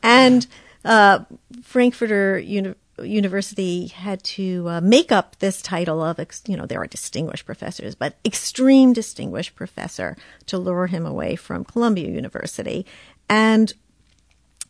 [0.00, 0.46] And
[0.84, 1.24] uh,
[1.64, 6.80] Frankfurter Uni- University had to uh, make up this title of, ex- you know, there
[6.80, 12.86] are distinguished professors, but extreme distinguished professor to lure him away from Columbia University.
[13.28, 13.74] And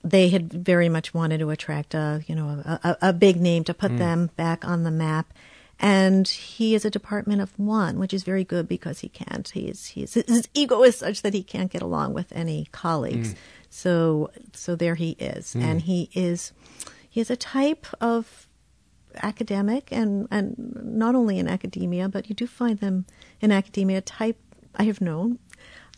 [0.04, 3.64] they had very much wanted to attract a you know a, a, a big name
[3.64, 3.98] to put Mm.
[3.98, 5.32] them back on the map.
[5.80, 9.48] And he is a department of one, which is very good because he can't.
[9.48, 13.34] He's, is, he his ego is such that he can't get along with any colleagues.
[13.34, 13.36] Mm.
[13.70, 16.52] So so there he is, and he is
[17.10, 18.46] he is a type of
[19.22, 23.04] academic and and not only in academia, but you do find them
[23.40, 24.00] in academia.
[24.00, 24.38] Type
[24.76, 25.38] I have known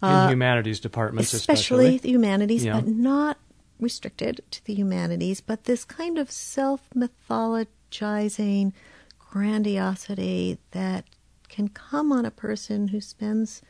[0.02, 1.98] in humanities departments, Uh, especially, especially.
[1.98, 2.80] the humanities, Yeah.
[2.80, 3.38] but not
[3.80, 8.72] restricted to the humanities, but this kind of self mythologizing
[9.18, 11.04] grandiosity that
[11.48, 13.62] can come on a person who spends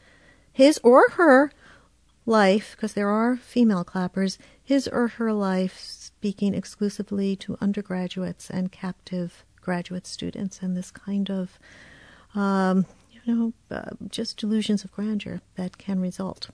[0.53, 1.51] his or her
[2.25, 8.73] life, because there are female Klappers, his or her life speaking exclusively to undergraduates and
[8.73, 11.59] captive graduate students, and this kind of,
[12.35, 16.51] um, you know, uh, just delusions of grandeur that can result.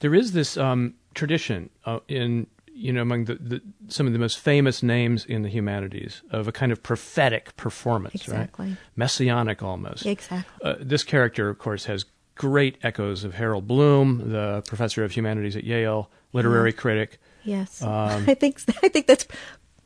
[0.00, 4.18] There is this um, tradition uh, in you know among the, the some of the
[4.18, 8.68] most famous names in the humanities of a kind of prophetic performance, Exactly.
[8.68, 8.76] right?
[8.96, 10.06] Messianic almost.
[10.06, 10.44] Exactly.
[10.68, 12.04] Uh, this character, of course, has
[12.34, 17.20] great echoes of Harold Bloom, the professor of humanities at Yale, literary critic.
[17.44, 19.26] Yes, Um, I think I think that's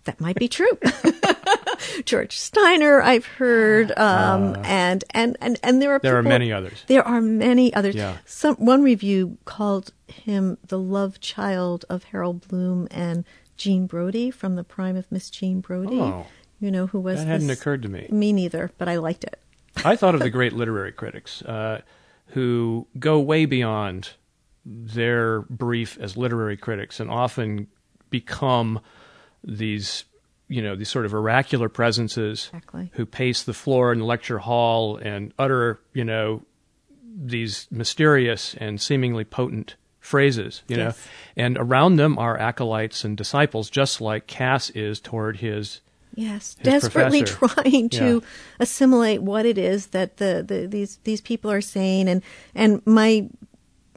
[0.05, 0.79] that might be true.
[2.05, 6.53] George Steiner, I've heard, um, and, and and and there are Uh, There are many
[6.53, 6.85] others.
[6.87, 7.94] There are many others.
[7.94, 8.18] Yeah.
[8.25, 13.25] Some one review called him the love child of Harold Bloom and
[13.57, 15.99] Jean Brodie from the prime of Miss Jean Brodie.
[16.01, 16.27] Oh.
[16.61, 18.07] you know who was That hadn't this- occurred to me.
[18.11, 19.38] Me neither, but I liked it.
[19.85, 21.83] I thought of the great literary critics uh,
[22.29, 24.11] who go way beyond
[24.64, 27.68] their brief as literary critics and often
[28.11, 28.81] become
[29.44, 30.05] these,
[30.48, 32.90] you know, these sort of oracular presences Exactly.
[32.94, 36.42] who pace the floor in the lecture hall and utter, you know,
[37.18, 40.92] these mysterious and seemingly potent phrases, you know,
[41.37, 45.80] and around them are acolytes and disciples, just like Cass is toward his
[46.14, 47.61] Yes, his desperately professor.
[47.62, 48.28] trying to Yeah.
[48.61, 52.22] assimilate what it is that the, the these these people are saying, and
[52.54, 53.28] and my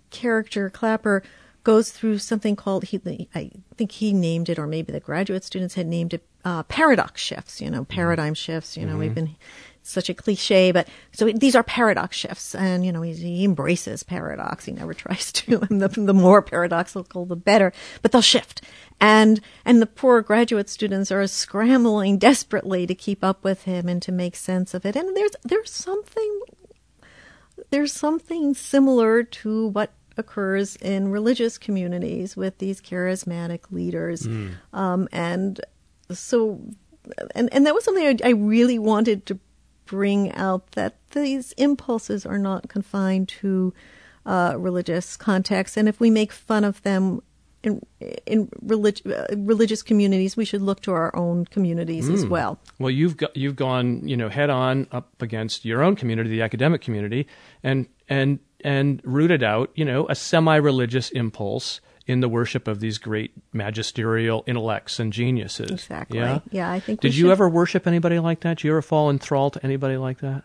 [0.09, 1.21] character Klapper
[1.69, 2.99] goes through something called he
[3.35, 7.21] I think he named it, or maybe the graduate students had named it uh, paradox
[7.21, 7.61] shifts.
[7.61, 8.75] You know, paradigm shifts.
[8.75, 9.35] You know, we've been
[9.83, 14.01] such a cliche, but so these are paradox shifts, and you know he, he embraces
[14.01, 14.65] paradox.
[14.65, 15.61] He never tries to.
[15.69, 17.71] And the, the more paradoxical, the better.
[18.01, 18.63] But they'll shift,
[18.99, 24.01] and and the poor graduate students are scrambling desperately to keep up with him and
[24.01, 24.95] to make sense of it.
[24.95, 26.41] And there's there's something
[27.69, 34.27] there's something similar to what occurs in religious communities with these charismatic leaders,
[34.73, 35.59] um, and
[36.11, 36.61] so
[37.33, 39.39] and and that was something I, I really wanted to
[39.85, 43.73] bring out that these impulses are not confined to
[44.25, 47.21] uh, religious contexts, and if we make fun of them.
[47.61, 47.81] In
[48.25, 52.57] in relig- uh, religious communities, we should look to our own communities as well.
[52.79, 56.41] Well, you've got, you've gone you know head on up against your own community, the
[56.41, 57.27] academic community,
[57.61, 62.97] and and and rooted out you know a semi-religious impulse in the worship of these
[62.97, 65.69] great magisterial intellects and geniuses.
[65.69, 66.17] Exactly.
[66.17, 66.39] Yeah.
[66.51, 68.57] Yeah, I think Did you should- ever worship anybody like that?
[68.57, 70.43] Did you ever fall in thrall to anybody like that?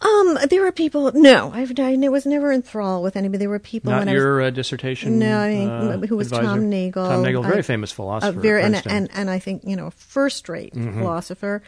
[0.00, 1.10] Um, there were people.
[1.14, 3.38] No, I've I was never enthralled with anybody.
[3.38, 5.18] There were people Not when I was your uh, dissertation.
[5.18, 6.46] No, I mean, uh, who was advisor?
[6.46, 7.06] Tom Nagel.
[7.06, 8.38] Tom Nagel, very I- famous a philosopher.
[8.38, 10.98] very and, and and I think you know a first rate Mm-hmm.
[11.00, 11.62] philosopher.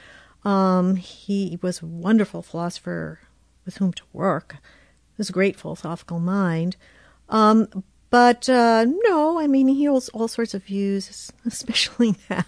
[0.44, 3.18] Um, he was a wonderful philosopher
[3.68, 4.56] with whom to work.
[5.18, 6.76] A great philosophical mind.
[7.28, 12.44] Um, but uh, no, I mean he holds all sorts of views, especially now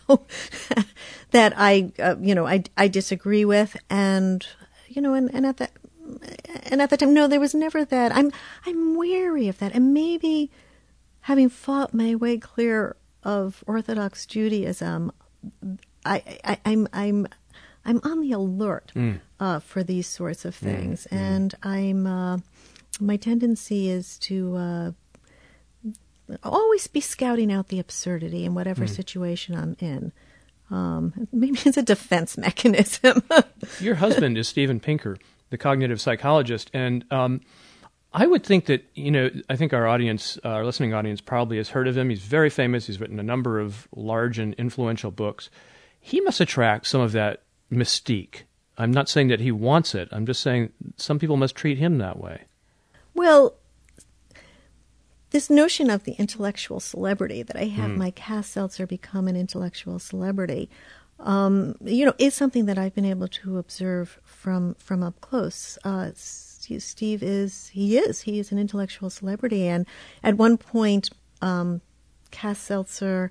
[1.32, 4.46] that I, uh, you know, I I disagree with, and
[4.88, 5.72] you know, and, and at that
[6.64, 8.16] and at the time, no, there was never that.
[8.16, 8.32] I'm
[8.64, 10.50] I'm wary of that, and maybe
[11.22, 15.12] having fought my way clear of Orthodox Judaism,
[16.06, 17.28] I, I I'm I'm
[17.84, 18.92] I'm on the alert
[19.38, 22.38] uh, for these sorts of things, and I'm uh,
[23.00, 24.56] my tendency is to.
[24.56, 24.90] Uh,
[26.44, 30.12] Always be scouting out the absurdity in whatever situation I'm in.
[30.70, 33.24] Um, maybe it's a defense mechanism.
[33.80, 35.16] Your husband is Steven Pinker,
[35.50, 37.40] the cognitive psychologist, and um,
[38.12, 39.30] I would think that you know.
[39.48, 42.10] I think our audience, uh, our listening audience, probably has heard of him.
[42.10, 42.86] He's very famous.
[42.86, 45.50] He's written a number of large and influential books.
[45.98, 48.42] He must attract some of that mystique.
[48.78, 50.08] I'm not saying that he wants it.
[50.10, 52.42] I'm just saying some people must treat him that way.
[53.14, 53.54] Well,
[55.30, 59.98] this notion of the intellectual celebrity that I have my Cass Seltzer become an intellectual
[59.98, 60.68] celebrity,
[61.20, 65.78] um, you know, is something that I've been able to observe from from up close.
[65.84, 69.86] Uh, Steve is he is he is an intellectual celebrity, and
[70.22, 71.10] at one point,
[71.42, 71.80] um,
[72.30, 73.30] Cass Seltzer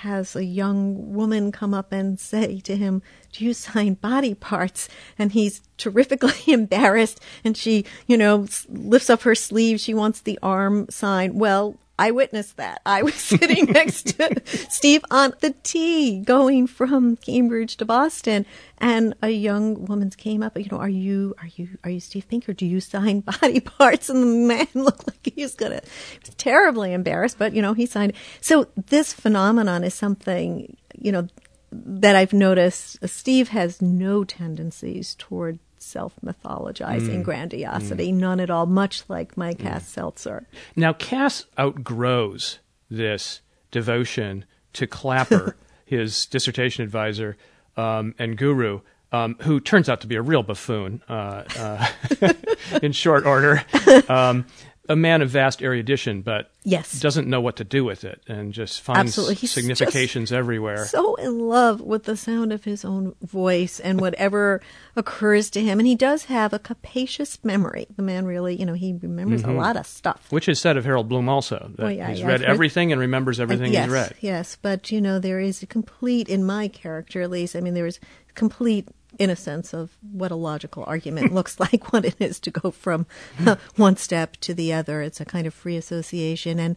[0.00, 4.88] has a young woman come up and say to him, Do you sign body parts?
[5.18, 7.20] And he's terrifically embarrassed.
[7.44, 9.80] And she, you know, lifts up her sleeve.
[9.80, 11.34] She wants the arm sign.
[11.34, 12.82] Well, I witnessed that.
[12.84, 18.44] I was sitting next to Steve on the T going from Cambridge to Boston
[18.78, 22.26] and a young woman came up, you know, are you, are you, are you Steve
[22.26, 22.54] Pinker?
[22.54, 24.10] Do you sign body parts?
[24.10, 27.72] And the man looked like he was to, he was terribly embarrassed, but you know,
[27.72, 28.14] he signed.
[28.40, 31.28] So this phenomenon is something, you know,
[31.70, 32.98] that I've noticed.
[33.00, 37.22] Uh, Steve has no tendencies toward self mythologizing mm.
[37.22, 38.16] grandiosity, mm.
[38.16, 39.58] none at all, much like my mm.
[39.58, 40.46] Cass Seltzer.
[40.76, 42.58] Now, Cass outgrows
[42.90, 47.36] this devotion to Klapper, his dissertation advisor
[47.76, 48.80] um, and guru.
[49.14, 52.32] Um, who turns out to be a real buffoon uh, uh,
[52.82, 53.62] in short order.
[54.08, 54.46] Um,
[54.88, 56.98] a man of vast erudition, but yes.
[56.98, 60.86] doesn't know what to do with it and just finds significations everywhere.
[60.86, 64.60] So in love with the sound of his own voice and whatever
[64.96, 65.78] occurs to him.
[65.78, 67.86] And he does have a capacious memory.
[67.94, 69.52] The man really, you know, he remembers mm-hmm.
[69.52, 70.26] a lot of stuff.
[70.30, 71.70] Which is said of Harold Bloom also.
[71.76, 74.14] That well, yeah, he's yeah, read everything and remembers everything uh, yes, he's read.
[74.20, 77.74] Yes, but, you know, there is a complete, in my character at least, I mean,
[77.74, 78.00] there is
[78.34, 78.88] complete
[79.18, 83.06] innocence of what a logical argument looks like, what it is to go from
[83.46, 85.02] uh, one step to the other.
[85.02, 86.76] It's a kind of free association and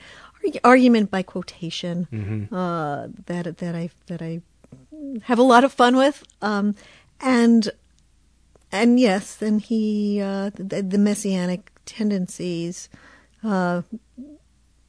[0.64, 2.54] argument by quotation mm-hmm.
[2.54, 4.42] uh, that that I that I
[5.24, 6.76] have a lot of fun with, um,
[7.20, 7.70] and
[8.72, 12.90] and yes, then he uh, the, the, messianic tendencies
[13.44, 13.82] uh,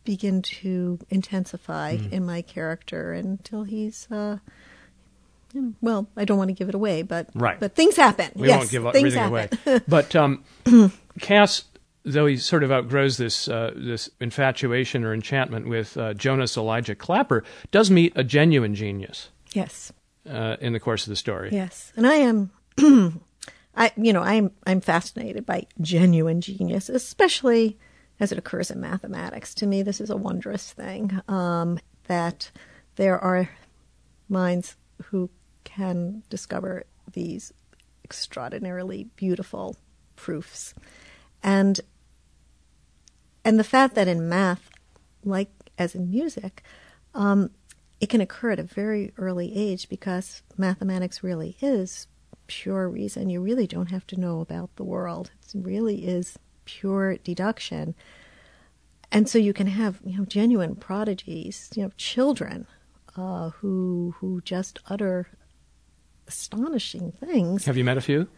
[0.05, 2.13] begin to intensify mm.
[2.13, 4.39] in my character until he's uh,
[5.81, 7.59] well, I don't want to give it away, but right.
[7.59, 8.31] but things happen.
[8.35, 9.59] We yes, won't give everything happen.
[9.67, 9.81] away.
[9.89, 10.45] but um,
[11.21, 11.65] Cass,
[12.05, 16.95] though he sort of outgrows this uh, this infatuation or enchantment with uh, Jonas Elijah
[16.95, 19.31] Klapper, does meet a genuine genius.
[19.53, 19.93] Yes.
[20.29, 21.51] Uh, in the course of the story.
[21.53, 22.51] Yes, and I am.
[23.77, 27.79] I you know I'm I'm fascinated by genuine genius, especially
[28.19, 29.55] as it occurs in mathematics.
[29.55, 31.79] To me, this is a wondrous thing um,
[32.09, 32.51] that
[32.97, 33.49] there are
[34.29, 35.31] minds who
[35.65, 37.53] can discover these
[38.05, 39.77] extraordinarily beautiful
[40.15, 40.75] proofs.
[41.43, 41.81] And
[43.45, 44.71] and the fact that in math,
[45.25, 46.63] like as in music,
[47.15, 47.51] um,
[48.01, 52.09] it can occur at a very early age because mathematics really is
[52.47, 53.31] pure reason.
[53.31, 55.31] You really don't have to know about the world.
[55.55, 57.95] It really is pure deduction.
[59.13, 62.67] And so you can have, you know, genuine prodigies, you know, children
[63.19, 65.27] uh, who who just utter
[66.29, 67.65] astonishing things.
[67.65, 68.29] Have you met a few?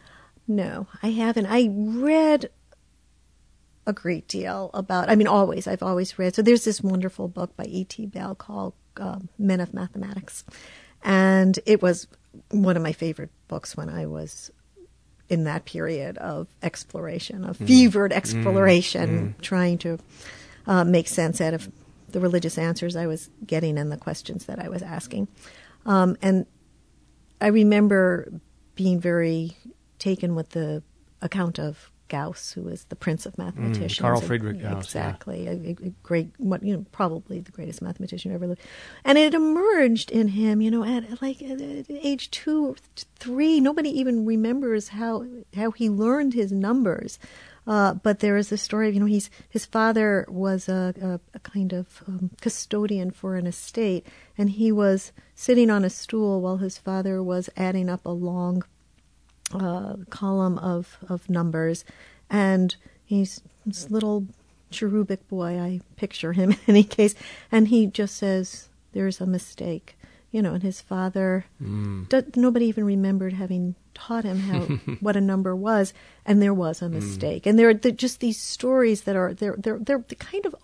[0.47, 1.45] No, I haven't.
[1.45, 2.49] I read
[3.85, 5.09] a great deal about.
[5.09, 5.67] I mean, always.
[5.67, 6.35] I've always read.
[6.35, 8.07] So there's this wonderful book by E.T.
[8.07, 10.43] Bell called uh, Men of Mathematics,
[11.03, 12.07] and it was
[12.51, 14.51] one of my favorite books when I was
[15.29, 17.67] in that period of exploration, of mm.
[17.67, 19.41] fevered exploration, mm.
[19.41, 19.99] trying to
[20.65, 21.71] uh, make sense out of
[22.11, 25.27] the religious answers I was getting and the questions that I was asking.
[25.85, 26.45] Um, and
[27.41, 28.31] I remember
[28.75, 29.57] being very
[29.97, 30.83] taken with the
[31.21, 33.97] account of Gauss, who was the prince of mathematicians.
[33.97, 34.85] Mm, Carl Friedrich Gauss.
[34.85, 35.45] Exactly.
[35.45, 35.51] Yeah.
[35.51, 38.61] A, a, great, what, you know, probably the greatest mathematician ever lived.
[39.05, 42.75] And it emerged in him, you know, at like at age two or
[43.15, 43.59] three.
[43.59, 47.19] Nobody even remembers how, how he learned his numbers.
[47.67, 51.19] Uh, but there is a story of, you know, he's, his father was a, a,
[51.35, 54.05] a kind of um, custodian for an estate,
[54.37, 58.63] and he was sitting on a stool while his father was adding up a long
[59.53, 61.85] uh, column of, of numbers.
[62.29, 64.27] And he's this little
[64.71, 67.15] cherubic boy, I picture him in any case,
[67.51, 69.98] and he just says, There's a mistake.
[70.31, 72.37] You know, and his father, mm.
[72.37, 74.59] nobody even remembered having taught him how
[74.99, 75.93] what a number was,
[76.25, 76.95] and there was a hmm.
[76.95, 77.43] mistake.
[77.43, 77.49] Mm.
[77.49, 80.55] And there are just these stories that are they're they're they're kind of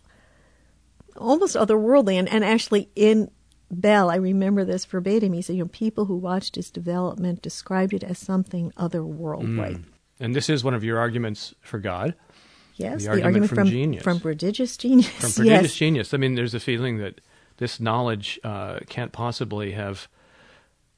[1.18, 3.32] almost otherworldly, and, and actually in
[3.72, 5.34] Bell, I remember this verbatim.
[5.34, 9.84] He said, "You know, people who watched his development described it as something otherworldly." Mm.
[10.20, 12.16] And this is one of your arguments for God.
[12.76, 15.76] Yes, the, the argument, argument, from, from, genius, from prodigious genius, from prodigious yes.
[15.76, 16.14] genius.
[16.14, 17.22] I mean, there's a feeling that
[17.58, 20.08] this knowledge uh, can't possibly have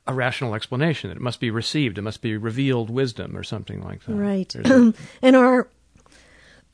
[0.08, 1.12] a rational explanation.
[1.12, 1.98] It must be received.
[1.98, 4.14] It must be revealed wisdom or something like that.
[4.14, 4.56] Right.
[5.22, 5.68] and our,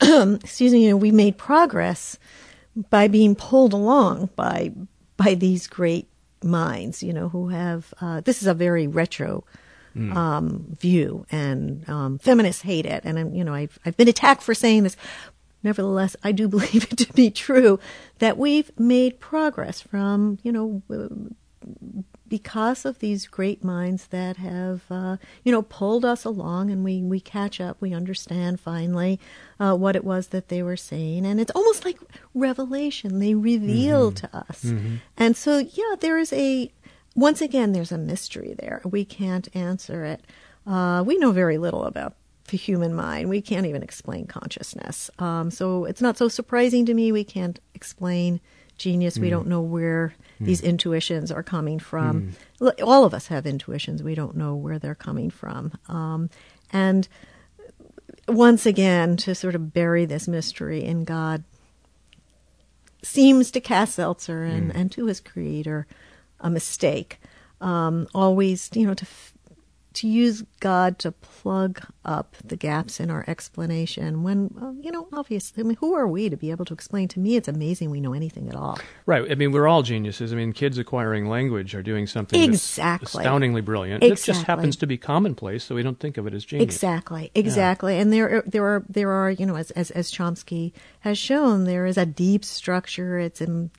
[0.00, 2.18] excuse me, you know, we made progress
[2.90, 4.72] by being pulled along by
[5.16, 6.08] by these great
[6.42, 7.02] minds.
[7.02, 9.44] You know, who have uh, this is a very retro.
[9.96, 10.16] Mm.
[10.16, 14.52] Um, view and um, feminists hate it, and you know I've I've been attacked for
[14.52, 14.96] saying this,
[15.64, 17.80] nevertheless, I do believe it to be true
[18.18, 20.82] that we've made progress from, you know,
[22.28, 27.02] because of these great minds that have, uh, you know, pulled us along and we,
[27.02, 29.20] we catch up, we understand finally
[29.60, 31.24] uh, what it was that they were saying.
[31.24, 31.98] And it's almost like
[32.34, 33.18] revelation.
[33.18, 34.26] They reveal mm-hmm.
[34.26, 34.64] to us.
[34.64, 34.96] Mm-hmm.
[35.16, 36.72] And so, yeah, there is a,
[37.14, 38.80] once again, there's a mystery there.
[38.84, 40.24] We can't answer it.
[40.66, 42.14] Uh, we know very little about
[42.50, 43.28] human mind.
[43.28, 45.10] We can't even explain consciousness.
[45.18, 48.40] Um, so it's not so surprising to me we can't explain
[48.76, 49.18] genius.
[49.18, 49.22] Mm.
[49.22, 50.46] We don't know where mm.
[50.46, 52.34] these intuitions are coming from.
[52.60, 52.82] Mm.
[52.84, 54.02] All of us have intuitions.
[54.02, 55.72] We don't know where they're coming from.
[55.88, 56.30] Um,
[56.72, 57.08] and
[58.28, 61.44] once again, to sort of bury this mystery in God
[63.02, 64.76] seems to Cass Seltzer and, mm.
[64.76, 65.86] and to his creator
[66.40, 67.20] a mistake.
[67.60, 69.06] Um, always, you know, to
[69.94, 75.08] to use God to plug up the gaps in our explanation when, well, you know,
[75.12, 77.08] obviously, I mean, who are we to be able to explain?
[77.08, 78.78] To me, it's amazing we know anything at all.
[79.06, 79.30] Right.
[79.30, 80.32] I mean, we're all geniuses.
[80.32, 83.22] I mean, kids acquiring language are doing something exactly.
[83.22, 84.02] astoundingly brilliant.
[84.02, 84.32] Exactly.
[84.32, 86.74] It just happens to be commonplace, so we don't think of it as genius.
[86.74, 87.30] Exactly.
[87.34, 87.94] Exactly.
[87.94, 88.02] Yeah.
[88.02, 91.86] And there, there are, there are, you know, as, as, as Chomsky has shown, there
[91.86, 93.18] is a deep structure.
[93.18, 93.70] It's in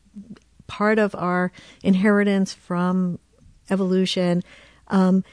[0.68, 1.51] part of our
[1.84, 3.20] inheritance from
[3.70, 4.43] evolution.
[4.88, 5.24] Um,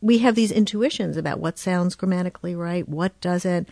[0.00, 3.68] we have these intuitions about what sounds grammatically right, what doesn't.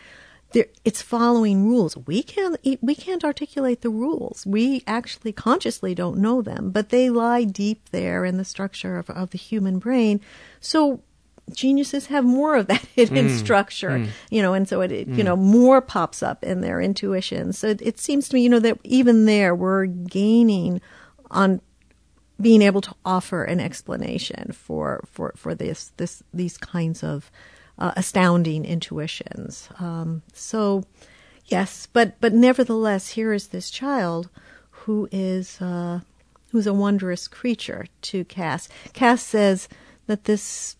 [0.51, 1.97] There, it's following rules.
[1.97, 4.45] We can't we can't articulate the rules.
[4.45, 9.09] We actually consciously don't know them, but they lie deep there in the structure of,
[9.09, 10.21] of the human brain.
[10.61, 11.01] So
[11.53, 14.09] geniuses have more of that hidden mm, structure, mm.
[14.29, 15.17] you know, and so it, mm.
[15.17, 17.53] you know, more pops up in their intuition.
[17.53, 20.81] So it, it, seems to me, you know, that even there we're gaining
[21.31, 21.61] on
[22.39, 27.31] being able to offer an explanation for for for this this these kinds of
[27.77, 29.69] uh, astounding intuitions.
[29.79, 30.83] Um, so,
[31.45, 34.29] yes, but but nevertheless, here is this child
[34.69, 36.01] who is uh,
[36.51, 38.69] who's a wondrous creature to Cass.
[38.93, 39.67] Cass says
[40.07, 40.77] that this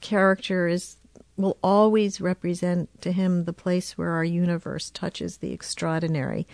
[0.00, 0.96] character is
[1.36, 6.46] will always represent to him the place where our universe touches the extraordinary,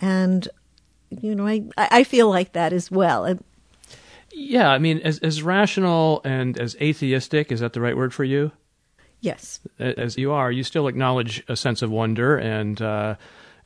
[0.00, 0.48] and
[1.10, 3.38] you know I I feel like that as well.
[4.32, 8.24] Yeah, I mean, as as rational and as atheistic is that the right word for
[8.24, 8.52] you?
[9.20, 9.60] Yes.
[9.78, 13.16] As you are, you still acknowledge a sense of wonder and uh,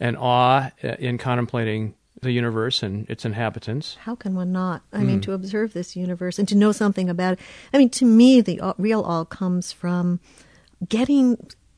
[0.01, 3.97] and awe in contemplating the universe and its inhabitants.
[4.01, 4.83] How can one not?
[4.93, 5.07] I mm.
[5.07, 5.23] mean, hmm.
[5.23, 7.41] to observe this universe and to know something about it.
[7.73, 10.21] I mean, to me, the real all comes from
[10.89, 11.37] getting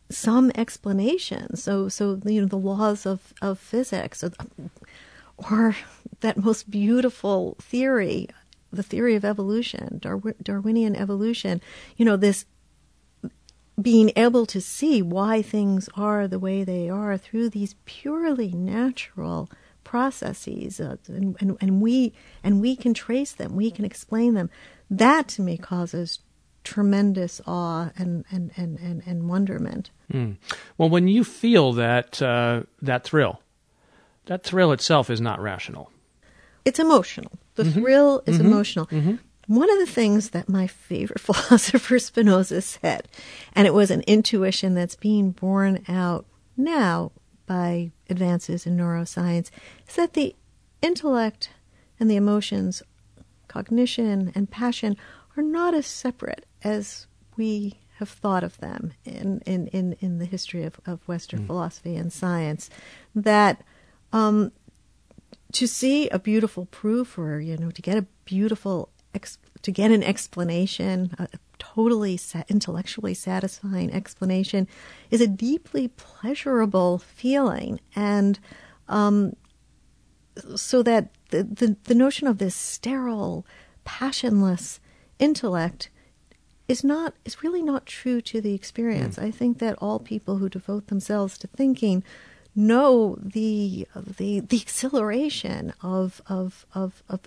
[0.09, 1.57] some explanation.
[1.57, 4.33] So, so you know, the laws of of physics, or,
[5.51, 5.77] or
[6.21, 8.29] that most beautiful theory
[8.73, 10.01] the theory of evolution,
[10.43, 11.61] Darwinian evolution,
[11.97, 12.45] you know, this
[13.81, 19.51] being able to see why things are the way they are through these purely natural
[19.85, 22.13] processes, uh, and, and, and we
[22.43, 24.51] and we can trace them, we can explain them.
[24.91, 26.21] That to me causes
[26.65, 29.91] tremendous awe and and and and, and wonderment.
[30.13, 30.37] Mm.
[30.77, 33.41] Well, when you feel that uh, that thrill,
[34.25, 35.93] that thrill itself is not rational.
[36.65, 37.31] It's emotional.
[37.57, 37.81] The mm-hmm.
[37.81, 38.47] thrill is mm-hmm.
[38.47, 38.87] emotional.
[38.87, 39.17] Mm-hmm.
[39.49, 43.09] One of the things that my favorite philosopher Spinoza said,
[43.55, 46.27] and it was an intuition that's being borne out
[46.57, 47.13] now
[47.47, 49.51] by advances in neuroscience,
[49.89, 50.35] is that the
[50.83, 51.51] intellect
[51.99, 52.83] and the emotions,
[53.49, 54.97] cognition and passion,
[55.37, 60.25] are not as separate as we have thought of them in, in, in, in the
[60.25, 61.47] history of, of Western mm.
[61.47, 62.69] philosophy and science.
[63.15, 63.63] That
[64.13, 64.53] um,
[65.53, 69.91] to see a beautiful proof or you know to get a beautiful ex- to get
[69.91, 71.29] an explanation a
[71.59, 74.69] totally sa- intellectually satisfying explanation
[75.11, 78.39] is a deeply pleasurable feeling and
[78.89, 79.35] um,
[80.55, 83.47] so that the, the, the notion of this sterile
[83.85, 84.81] passionless
[85.19, 85.91] intellect
[86.69, 89.17] is not is really not true to the experience.
[89.17, 89.23] Mm.
[89.23, 92.03] I think that all people who devote themselves to thinking
[92.57, 97.21] know the the the exhilaration of of of of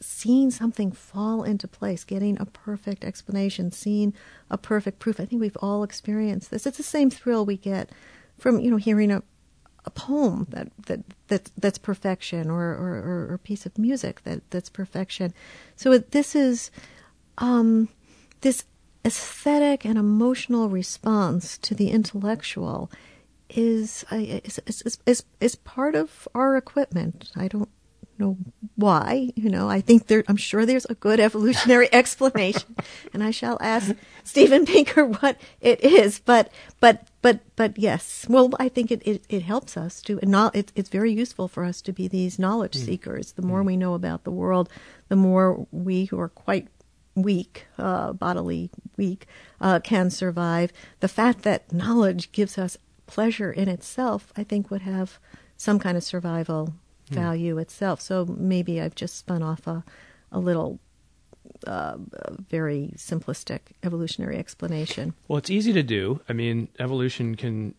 [0.00, 4.14] seeing something fall into place, getting a perfect explanation, seeing
[4.50, 5.20] a perfect proof.
[5.20, 6.66] I think we've all experienced this.
[6.66, 7.90] It's the same thrill we get
[8.38, 9.22] from you know hearing a
[9.84, 14.42] a poem that that, that that's perfection or, or, or, a piece of music that
[14.50, 15.32] that's perfection.
[15.76, 16.70] So this is
[17.38, 17.88] um,
[18.42, 18.64] this
[19.04, 22.90] aesthetic and emotional response to the intellectual
[23.56, 27.30] is, is, is, is, is part of our equipment.
[27.36, 27.68] I don't
[28.20, 28.36] know
[28.76, 29.32] why.
[29.34, 30.22] You know, I think there.
[30.28, 32.76] I'm sure there's a good evolutionary explanation,
[33.12, 36.20] and I shall ask Steven Pinker what it is.
[36.20, 38.26] But but but but yes.
[38.28, 40.18] Well, I think it it, it helps us to.
[40.22, 42.84] It, it's very useful for us to be these knowledge mm.
[42.84, 43.32] seekers.
[43.32, 43.66] The more mm.
[43.66, 44.68] we know about the world,
[45.08, 46.68] the more we who are quite
[47.16, 49.26] weak, uh, bodily weak,
[49.60, 50.72] uh, can survive.
[51.00, 52.76] The fact that knowledge gives us
[53.10, 55.18] pleasure in itself, I think, would have
[55.56, 56.74] some kind of survival
[57.08, 57.14] hmm.
[57.14, 58.00] value itself.
[58.00, 59.84] So maybe I've just spun off a,
[60.32, 60.78] a little
[61.66, 61.96] uh,
[62.48, 65.14] very simplistic evolutionary explanation.
[65.28, 66.20] Well, it's easy to do.
[66.28, 67.74] I mean, evolution can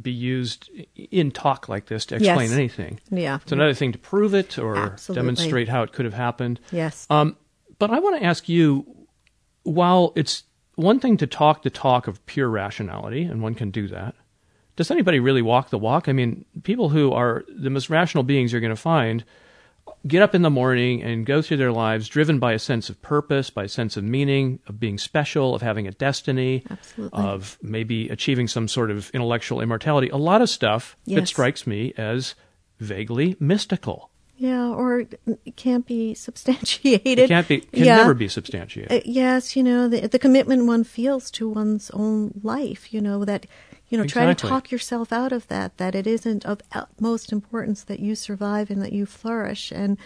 [0.00, 2.52] be used in talk like this to explain yes.
[2.52, 3.00] anything.
[3.10, 3.38] Yeah.
[3.42, 5.22] It's another thing to prove it or Absolutely.
[5.22, 6.60] demonstrate how it could have happened.
[6.72, 7.06] Yes.
[7.10, 7.36] Um,
[7.78, 8.86] but I want to ask you
[9.62, 10.44] while it's
[10.76, 14.14] one thing to talk the talk of pure rationality, and one can do that,
[14.76, 16.08] does anybody really walk the walk?
[16.08, 19.24] I mean, people who are the most rational beings you're going to find
[20.06, 23.00] get up in the morning and go through their lives driven by a sense of
[23.02, 27.22] purpose, by a sense of meaning, of being special, of having a destiny, Absolutely.
[27.22, 30.08] of maybe achieving some sort of intellectual immortality.
[30.10, 31.20] A lot of stuff yes.
[31.20, 32.34] that strikes me as
[32.80, 34.10] vaguely mystical.
[34.36, 37.18] Yeah, or it can't be substantiated.
[37.18, 37.60] It can't be.
[37.60, 37.96] Can yeah.
[37.96, 38.92] never be substantiated.
[38.92, 42.92] Uh, yes, you know the the commitment one feels to one's own life.
[42.92, 43.46] You know that
[43.94, 44.24] you know, exactly.
[44.24, 48.16] try to talk yourself out of that, that it isn't of utmost importance that you
[48.16, 49.70] survive and that you flourish.
[49.70, 49.96] And,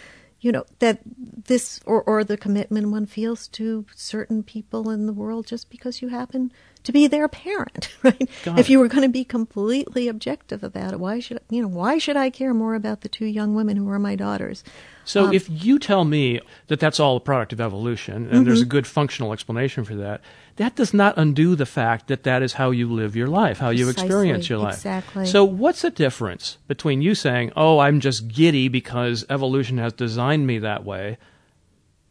[0.42, 5.14] you know, that this, or, or the commitment one feels to certain people in the
[5.14, 6.52] world just because you happen
[6.88, 8.30] to be their parent, right?
[8.44, 8.72] Got if it.
[8.72, 12.16] you were going to be completely objective about it, why should, you know, why should
[12.16, 14.64] I care more about the two young women who are my daughters?
[15.04, 18.44] So um, if you tell me that that's all a product of evolution and mm-hmm.
[18.44, 20.22] there's a good functional explanation for that,
[20.56, 23.68] that does not undo the fact that that is how you live your life, how
[23.68, 24.76] Precisely, you experience your life.
[24.76, 25.26] Exactly.
[25.26, 30.46] So what's the difference between you saying, "Oh, I'm just giddy because evolution has designed
[30.46, 31.18] me that way,"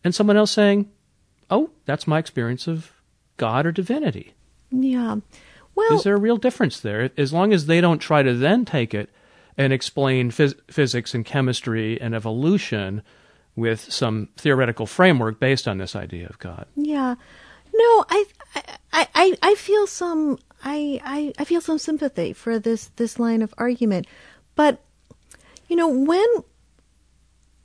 [0.04, 0.90] and someone else saying,
[1.50, 2.92] "Oh, that's my experience of
[3.38, 4.36] God or divinity."
[4.72, 5.18] Yeah.
[5.76, 7.12] Well, is there a real difference there?
[7.18, 9.10] As long as they don't try to then take it
[9.58, 13.04] and explain phys- physics and chemistry and evolution
[13.56, 16.66] with some theoretical framework based on this idea of God.
[16.76, 17.16] Yeah.
[17.74, 18.26] No, I,
[18.94, 23.42] I, I, I feel some, I, I, I feel some sympathy for this, this line
[23.42, 24.08] of argument.
[24.56, 24.82] But,
[25.68, 26.28] you know, when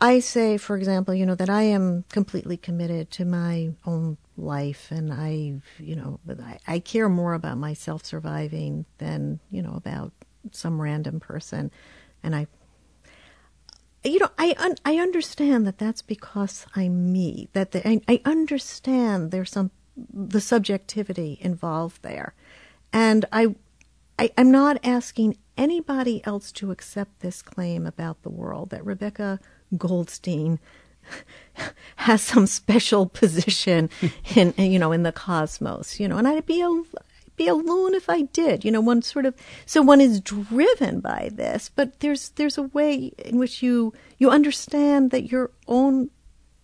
[0.01, 4.91] I say, for example, you know, that I am completely committed to my own life
[4.91, 10.13] and I, you know, I, I care more about myself surviving than, you know, about
[10.51, 11.71] some random person,
[12.23, 12.47] and I,
[14.05, 17.49] you know, I un- I understand that that's because I'm me.
[17.53, 19.71] That the, I, I understand there's some
[20.13, 22.35] the subjectivity involved there,
[22.93, 23.55] and I,
[24.19, 29.39] I I'm not asking anybody else to accept this claim about the world that Rebecca
[29.77, 30.59] Goldstein
[31.97, 33.91] has some special position
[34.35, 36.83] in you know in the cosmos you know and I'd be a
[37.37, 38.65] be a loon if I did.
[38.65, 39.35] You know, one sort of
[39.67, 44.31] so one is driven by this, but there's there's a way in which you you
[44.31, 46.11] understand that your own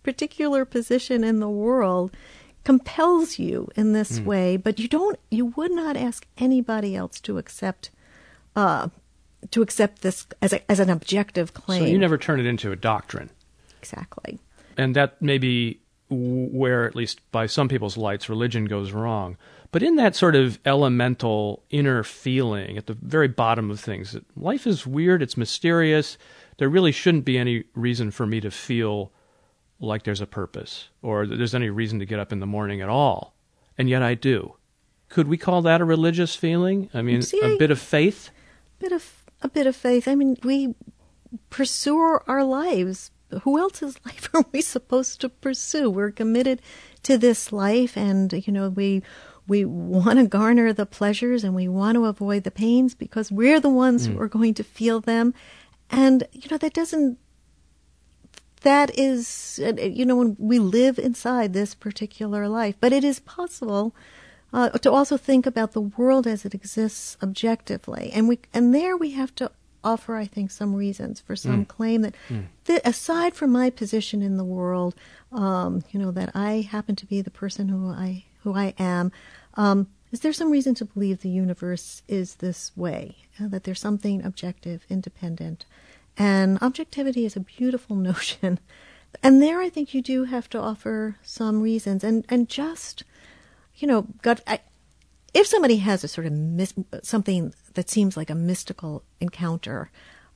[0.03, 2.15] particular position in the world
[2.63, 4.25] compels you in this mm.
[4.25, 7.89] way, but you don't you would not ask anybody else to accept
[8.55, 8.89] uh,
[9.51, 11.83] to accept this as a, as an objective claim.
[11.83, 13.29] So you never turn it into a doctrine.
[13.79, 14.39] Exactly.
[14.77, 19.37] And that may be where, at least by some people's lights, religion goes wrong.
[19.71, 24.25] But in that sort of elemental inner feeling at the very bottom of things, that
[24.35, 26.17] life is weird, it's mysterious.
[26.57, 29.11] There really shouldn't be any reason for me to feel
[29.79, 32.81] like there's a purpose or that there's any reason to get up in the morning
[32.81, 33.35] at all.
[33.77, 34.55] And yet I do.
[35.07, 36.89] Could we call that a religious feeling?
[36.93, 38.29] I mean, See, a bit of faith?
[38.79, 40.07] Bit of a bit of faith.
[40.07, 40.75] I mean, we
[41.49, 43.11] pursue our lives.
[43.43, 45.89] Who else's life are we supposed to pursue?
[45.89, 46.61] We're committed
[47.03, 49.03] to this life and you know, we
[49.49, 53.59] we want to garner the pleasures and we want to avoid the pains because we're
[53.59, 54.13] the ones mm.
[54.13, 55.33] who are going to feel them.
[55.89, 57.17] And, you know, that doesn't,
[58.61, 63.95] that is, you know, when we live inside this particular life, but it is possible
[64.53, 68.11] uh, to also think about the world as it exists objectively.
[68.13, 69.51] And we, and there we have to
[69.83, 71.67] offer, I think, some reasons for some mm.
[71.67, 72.45] claim that, mm.
[72.65, 74.95] that, aside from my position in the world,
[75.31, 79.11] um, you know, that I happen to be the person who I who I am,
[79.55, 83.17] um, is there some reason to believe the universe is this way?
[83.39, 85.65] Uh, that there's something objective, independent?
[86.17, 88.59] And objectivity is a beautiful notion.
[89.23, 92.03] And there I think you do have to offer some reasons.
[92.03, 93.03] And, and just,
[93.75, 94.59] you know, God, I,
[95.33, 96.73] if somebody has a sort of mis-
[97.03, 99.91] something that seems like a mystical encounter,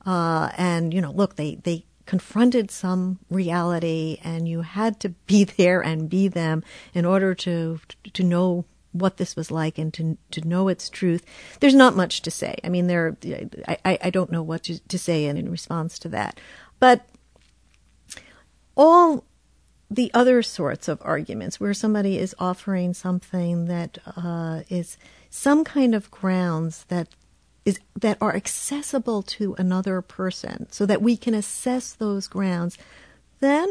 [0.06, 5.44] uh, and, you know, look, they, they, confronted some reality and you had to be
[5.44, 7.80] there and be them in order to
[8.12, 11.24] to know what this was like and to to know its truth.
[11.60, 12.56] There's not much to say.
[12.62, 13.16] I mean, there
[13.66, 16.40] I, I don't know what to, to say in, in response to that,
[16.78, 17.06] but
[18.76, 19.24] all
[19.94, 24.96] the other sorts of arguments where somebody is offering something that uh, is
[25.30, 27.08] some kind of grounds that
[27.64, 32.76] is that are accessible to another person so that we can assess those grounds
[33.40, 33.68] then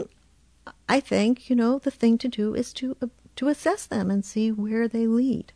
[0.90, 4.24] i think you know the thing to do is to uh, to assess them and
[4.24, 5.54] see where they lead.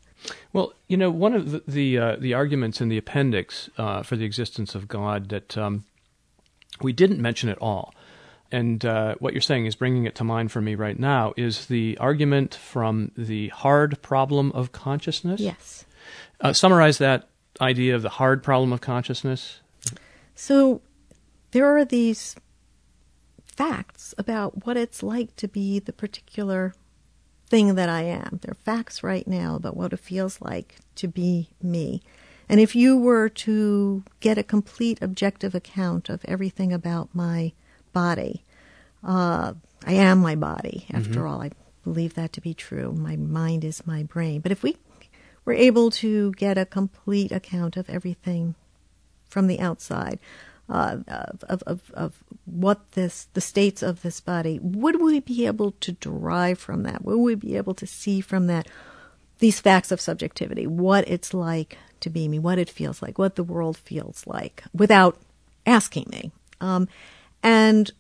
[0.51, 4.15] Well, you know, one of the the, uh, the arguments in the appendix uh, for
[4.15, 5.86] the existence of God that um,
[6.82, 7.93] we didn't mention at all
[8.51, 11.65] and uh, what you're saying is bringing it to mind for me right now is
[11.67, 15.39] the argument from the hard problem of consciousness.
[15.39, 15.85] Yes.
[16.39, 17.27] Uh, summarize that
[17.59, 19.61] idea of the hard problem of consciousness.
[20.35, 20.81] So
[21.51, 22.35] there are these
[23.45, 26.73] facts about what it's like to be the particular
[27.49, 28.39] thing that I am.
[28.41, 32.01] There are facts right now about what it feels like to be me.
[32.49, 37.53] And if you were to get a complete objective account of everything about my
[38.01, 38.43] body.
[39.03, 39.53] Uh,
[39.85, 41.27] I am my body, after mm-hmm.
[41.27, 41.41] all.
[41.47, 41.51] I
[41.83, 42.89] believe that to be true.
[42.93, 44.41] My mind is my brain.
[44.41, 44.77] But if we
[45.45, 48.55] were able to get a complete account of everything
[49.29, 50.19] from the outside,
[50.69, 50.97] uh,
[51.53, 55.91] of, of, of what this, the states of this body, would we be able to
[55.93, 57.03] derive from that?
[57.05, 58.67] Would we be able to see from that
[59.39, 63.35] these facts of subjectivity, what it's like to be me, what it feels like, what
[63.35, 65.17] the world feels like, without
[65.65, 66.31] asking me?
[66.59, 66.87] Um,
[67.43, 67.91] and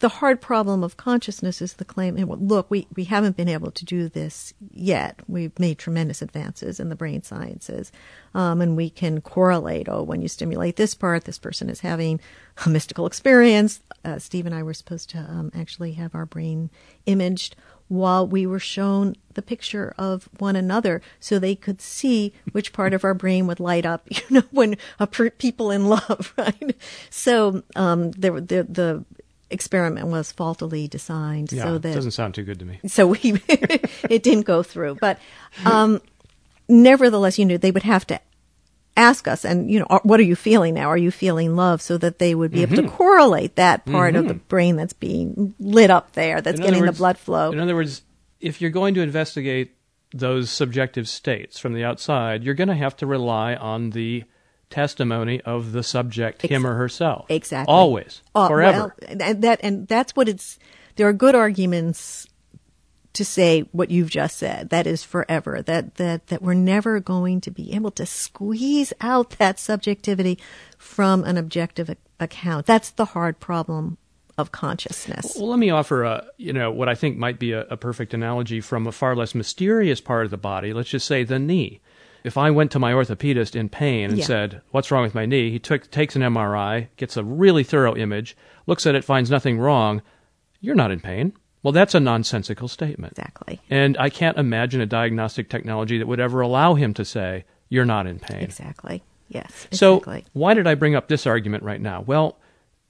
[0.00, 3.84] the hard problem of consciousness is the claim, look, we, we haven't been able to
[3.84, 5.20] do this yet.
[5.28, 7.92] We've made tremendous advances in the brain sciences.
[8.34, 12.18] Um, and we can correlate, oh, when you stimulate this part, this person is having
[12.64, 13.80] a mystical experience.
[14.02, 16.70] Uh, Steve and I were supposed to um, actually have our brain
[17.04, 17.54] imaged
[17.90, 22.94] while we were shown the picture of one another so they could see which part
[22.94, 26.76] of our brain would light up, you know, when a per- people in love, right?
[27.10, 29.04] So, um, the, the, the
[29.50, 32.78] experiment was faultily designed yeah, so that doesn't sound too good to me.
[32.86, 33.18] So we,
[33.48, 35.18] it didn't go through, but,
[35.66, 36.00] um,
[36.68, 38.20] nevertheless, you know, they would have to
[39.00, 41.96] ask us and you know what are you feeling now are you feeling love so
[41.96, 42.74] that they would be mm-hmm.
[42.74, 42.96] able to mm-hmm.
[42.96, 44.20] correlate that part mm-hmm.
[44.20, 44.48] of the mm-hmm.
[44.48, 48.02] brain that's being lit up there that's getting words, the blood flow in other words
[48.40, 49.74] if you're going to investigate
[50.12, 54.22] those subjective states from the outside you're going to have to rely on the
[54.68, 59.60] testimony of the subject Ex- him or herself exactly always uh, forever well, and that
[59.62, 60.58] and that's what it's
[60.96, 62.28] there are good arguments
[63.12, 64.70] to say what you've just said.
[64.70, 65.62] That is forever.
[65.62, 70.38] That that that we're never going to be able to squeeze out that subjectivity
[70.78, 72.66] from an objective account.
[72.66, 73.98] That's the hard problem
[74.38, 75.34] of consciousness.
[75.36, 78.14] Well, let me offer a you know what I think might be a, a perfect
[78.14, 80.72] analogy from a far less mysterious part of the body.
[80.72, 81.80] Let's just say the knee.
[82.22, 84.24] If I went to my orthopedist in pain and yeah.
[84.24, 87.96] said, "What's wrong with my knee?" He took, takes an MRI, gets a really thorough
[87.96, 88.36] image,
[88.66, 90.02] looks at it, finds nothing wrong.
[90.60, 91.32] You're not in pain.
[91.62, 93.12] Well, that's a nonsensical statement.
[93.18, 93.60] Exactly.
[93.68, 97.84] And I can't imagine a diagnostic technology that would ever allow him to say, you're
[97.84, 98.42] not in pain.
[98.42, 99.02] Exactly.
[99.28, 99.66] Yes.
[99.70, 99.76] Exactly.
[99.76, 102.02] So, why did I bring up this argument right now?
[102.02, 102.38] Well,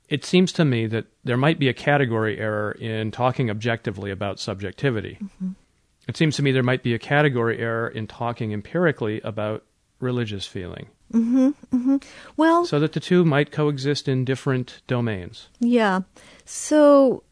[0.08, 4.40] it seems to me that there might be a category error in talking objectively about
[4.40, 5.18] subjectivity.
[5.22, 5.50] Mm-hmm.
[6.08, 9.64] It seems to me there might be a category error in talking empirically about
[10.00, 10.88] religious feeling.
[11.12, 11.96] Mm-hmm, mm-hmm.
[12.36, 15.48] Well, so that the two might coexist in different domains.
[15.60, 16.00] Yeah.
[16.44, 17.22] So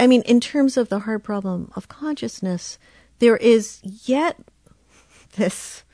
[0.00, 2.78] I mean, in terms of the hard problem of consciousness,
[3.18, 4.38] there is yet
[5.36, 5.84] this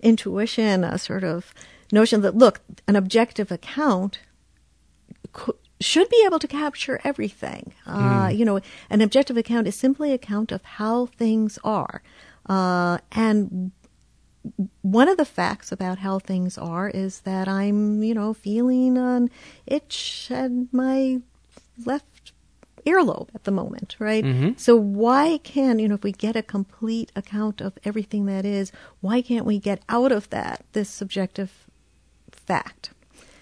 [0.00, 1.54] intuition, a sort of
[1.90, 4.20] notion that, look, an objective account
[5.80, 7.72] should be able to capture everything.
[7.86, 8.36] Uh, mm.
[8.36, 12.02] You know, an objective account is simply a account of how things are.
[12.46, 13.72] Uh, and
[14.82, 19.30] one of the facts about how things are is that I'm, you know, feeling an
[19.66, 21.20] itch at my
[21.84, 22.15] left
[22.86, 24.24] earlobe at the moment, right?
[24.24, 24.50] Mm-hmm.
[24.56, 28.72] So why can, you know, if we get a complete account of everything that is,
[29.00, 31.66] why can't we get out of that this subjective
[32.30, 32.90] fact?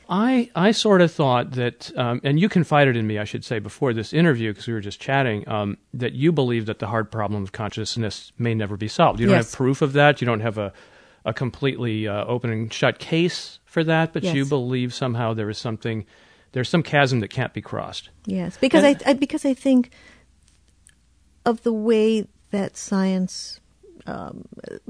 [0.08, 3.58] I, I sort of thought that, um, and you confided in me, I should say,
[3.58, 7.10] before this interview, because we were just chatting, um, that you believe that the hard
[7.10, 9.20] problem of consciousness may never be solved.
[9.20, 9.50] You don't yes.
[9.50, 10.20] have proof of that.
[10.20, 10.72] You don't have a,
[11.24, 14.34] a completely uh, open and shut case for that, but yes.
[14.34, 16.04] you believe somehow there is something
[16.54, 18.10] there's some chasm that can't be crossed.
[18.26, 19.90] Yes, because and, I, I, because I think
[21.44, 23.60] of the way that science.
[24.06, 24.44] Um,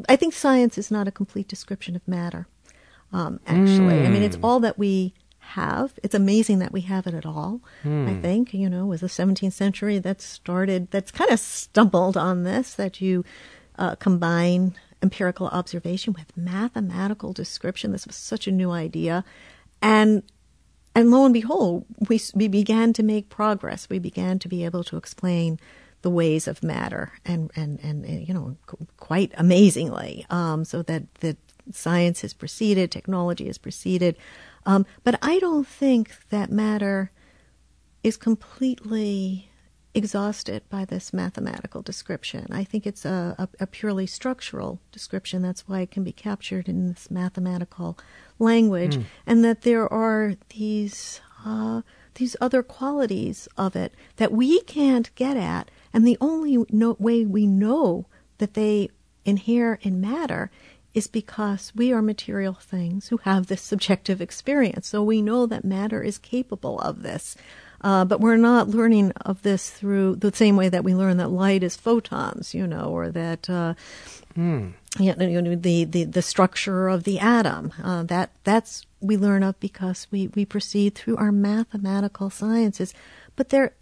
[0.09, 2.47] I think science is not a complete description of matter.
[3.12, 4.07] Um, actually, mm.
[4.07, 4.45] I mean, it's hmm.
[4.45, 5.95] all that we have.
[6.03, 7.61] It's amazing that we have it at all.
[7.85, 10.91] I think you know, was the 17th century that started.
[10.91, 13.25] That's kind of stumbled on this that you
[13.79, 17.93] uh, combine empirical observation with mathematical description.
[17.93, 19.25] This was such a new idea,
[19.81, 20.23] and
[20.95, 23.88] and lo and behold, we we began to make progress.
[23.88, 25.59] We began to be able to explain
[26.03, 28.57] the ways of matter, and and and, you know,
[28.97, 31.36] quite amazingly, um, so that that
[31.72, 34.16] science has proceeded, technology has proceeded.
[34.66, 37.11] Um, but I don't think that matter
[38.03, 39.51] is completely
[39.95, 42.47] exhausted by this mathematical description.
[42.51, 45.40] I think it's a, a, a, purely structural description.
[45.42, 47.97] That's why it can be captured in this mathematical
[48.38, 49.05] language, mm.
[49.26, 51.82] and that there are these uh,
[52.14, 57.24] these other qualities of it that we can't get at, and the only no- way
[57.24, 58.07] we know
[58.38, 58.88] that they
[59.24, 60.51] inhere in matter
[60.92, 64.86] is because we are material things who have this subjective experience.
[64.86, 67.36] So we know that matter is capable of this.
[67.81, 71.29] Uh, but we're not learning of this through the same way that we learn that
[71.29, 73.75] light is photons, you know, or that uh,
[74.37, 74.72] mm.
[74.99, 77.72] you know, the, the the structure of the atom.
[77.83, 82.95] Uh, that that's we learn of because we, we proceed through our mathematical sciences.
[83.37, 83.75] But they're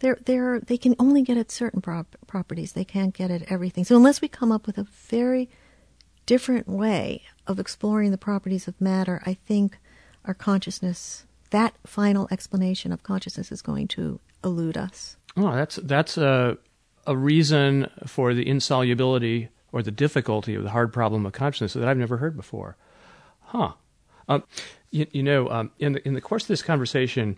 [0.00, 2.72] they're, they're, they can only get at certain prop- properties.
[2.72, 3.84] They can't get at everything.
[3.84, 5.48] So unless we come up with a very
[6.26, 9.78] different way of exploring the properties of matter, I think
[10.24, 15.16] our consciousness, that final explanation of consciousness, is going to elude us.
[15.36, 16.58] Oh, that's that's a
[17.06, 21.88] a reason for the insolubility or the difficulty of the hard problem of consciousness that
[21.88, 22.76] I've never heard before.
[23.40, 23.72] Huh.
[24.28, 24.44] Um,
[24.90, 27.36] you, you, know, um, in the in the course of this conversation,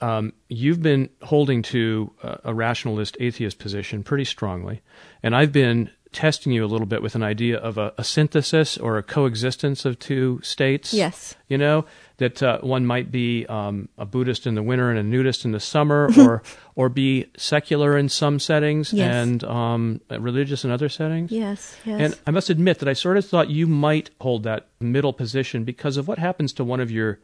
[0.00, 4.82] um, you've been holding to a, a rationalist atheist position pretty strongly,
[5.22, 8.78] and I've been testing you a little bit with an idea of a, a, synthesis
[8.78, 10.94] or a coexistence of two states.
[10.94, 11.34] Yes.
[11.46, 11.84] You know,
[12.16, 15.52] that uh, one might be um, a Buddhist in the winter and a nudist in
[15.52, 16.42] the summer, or
[16.74, 19.14] or be secular in some settings yes.
[19.14, 21.30] and um, religious in other settings.
[21.30, 22.00] Yes, yes.
[22.00, 25.64] And I must admit that I sort of thought you might hold that middle position
[25.64, 27.18] because of what happens to one of your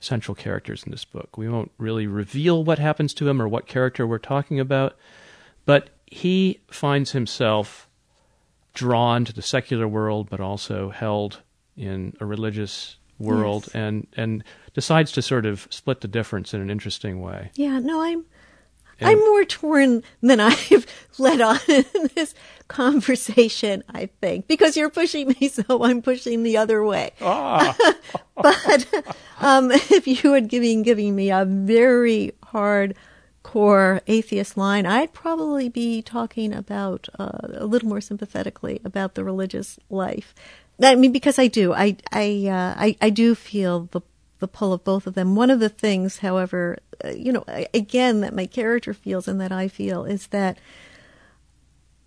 [0.00, 1.38] central characters in this book.
[1.38, 4.96] We won't really reveal what happens to him or what character we're talking about,
[5.64, 7.85] but he finds himself
[8.76, 11.40] drawn to the secular world, but also held
[11.76, 13.74] in a religious world, yes.
[13.74, 17.50] and and decides to sort of split the difference in an interesting way.
[17.54, 18.24] Yeah, no, I'm.
[18.98, 20.86] And I'm more torn than I've
[21.18, 22.34] let on in this
[22.68, 27.10] conversation, I think, because you're pushing me, so I'm pushing the other way.
[27.20, 27.76] Ah.
[28.36, 28.86] but
[29.40, 32.94] um, if you had been giving me a very hard
[33.46, 39.22] core atheist line, I'd probably be talking about uh, a little more sympathetically about the
[39.22, 40.34] religious life.
[40.82, 44.00] I mean, because I do, I I uh, I, I do feel the
[44.40, 45.36] the pull of both of them.
[45.36, 49.52] One of the things, however, uh, you know, again, that my character feels and that
[49.52, 50.58] I feel is that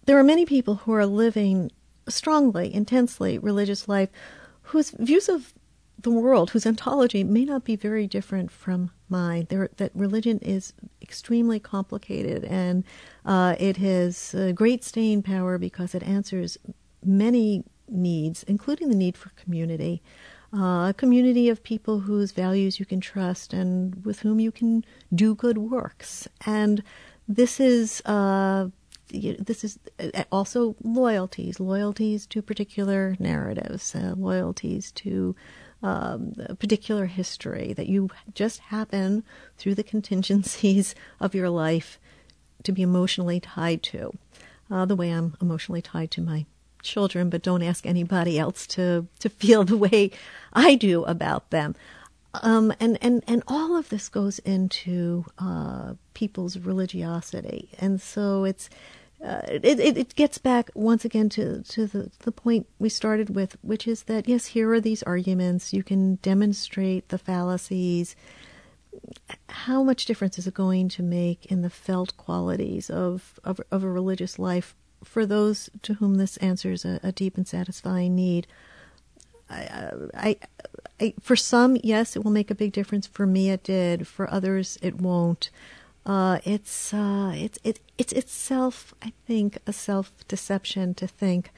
[0.06, 1.72] there are many people who are living
[2.10, 4.10] strongly, intensely religious life,
[4.64, 5.54] whose views of
[6.02, 9.48] the world, whose ontology may not be very different from mine.
[9.50, 12.84] There, that religion is extremely complicated, and
[13.26, 16.58] uh, it has great staying power because it answers
[17.04, 20.02] many needs, including the need for community.
[20.52, 24.84] Uh, a community of people whose values you can trust and with whom you can
[25.14, 26.28] do good works.
[26.46, 26.82] And
[27.28, 28.70] this is uh,
[29.12, 35.36] this is uh, also loyalties, loyalties to particular narratives, uh, loyalties to
[35.82, 39.24] um, particular history that you just happen
[39.58, 42.00] through the contingencies of your life
[42.64, 44.14] to be emotionally tied to.
[44.72, 46.46] Uh, the way I'm emotionally tied to my
[46.84, 50.12] children, but don't ask anybody else to, to feel the way
[50.54, 51.76] I do about them.
[52.36, 57.70] Um, and, and, and all of this goes into uh, people's religiosity.
[57.80, 58.70] And so it's,
[59.24, 63.36] uh, it, it, it gets back once again to, to the, the point we started
[63.36, 65.74] with, which is that, yes, here are these arguments.
[65.74, 68.16] You can demonstrate the fallacies.
[69.50, 73.84] How much difference is it going to make in the felt qualities of, of, of
[73.84, 78.48] a religious life for those to whom this answers a, a deep and satisfying need?
[79.50, 80.36] I, I,
[81.00, 83.08] I, for some, yes, it will make a big difference.
[83.08, 84.08] For me, it did.
[84.08, 85.50] For others, it won't.
[86.10, 91.52] Uh, it's uh, it's it, it's itself, I think, a self deception to think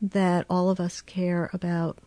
[0.00, 1.98] that all of us care about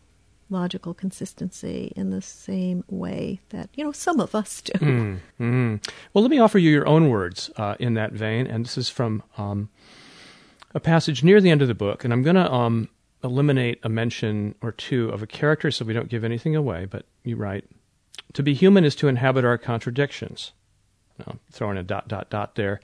[0.50, 4.72] logical consistency in the same way that you know some of us do.
[4.80, 5.90] Mm, mm.
[6.14, 8.88] Well, let me offer you your own words uh, in that vein, and this is
[8.88, 9.68] from um,
[10.74, 12.88] a passage near the end of the book, and I'm going to um,
[13.26, 16.86] eliminate a mention or two of a character so we don't give anything away.
[16.86, 17.66] But you write,
[18.32, 20.54] To be human is to inhabit our contradictions.
[21.20, 22.80] Now, throwing a dot, dot, dot there.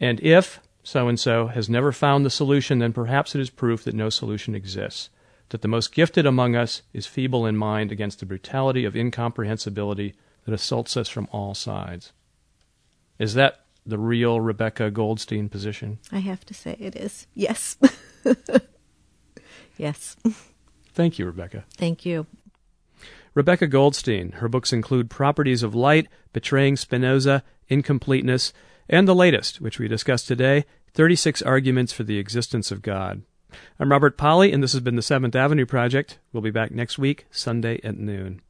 [0.00, 3.84] And if so and so has never found the solution, then perhaps it is proof
[3.84, 5.10] that no solution exists,
[5.48, 10.14] that the most gifted among us is feeble in mind against the brutality of incomprehensibility
[10.44, 12.12] that assaults us from all sides.
[13.18, 15.98] Is that the real Rebecca Goldstein position?
[16.12, 17.26] I have to say it is.
[17.34, 17.76] Yes.
[19.76, 20.16] yes.
[20.92, 21.64] Thank you, Rebecca.
[21.76, 22.26] Thank you.
[23.36, 24.32] Rebecca Goldstein.
[24.32, 28.54] Her books include Properties of Light, Betraying Spinoza, Incompleteness,
[28.88, 30.64] and the latest, which we discussed today
[30.94, 33.20] 36 Arguments for the Existence of God.
[33.78, 36.18] I'm Robert Pollie, and this has been the Seventh Avenue Project.
[36.32, 38.40] We'll be back next week, Sunday at noon.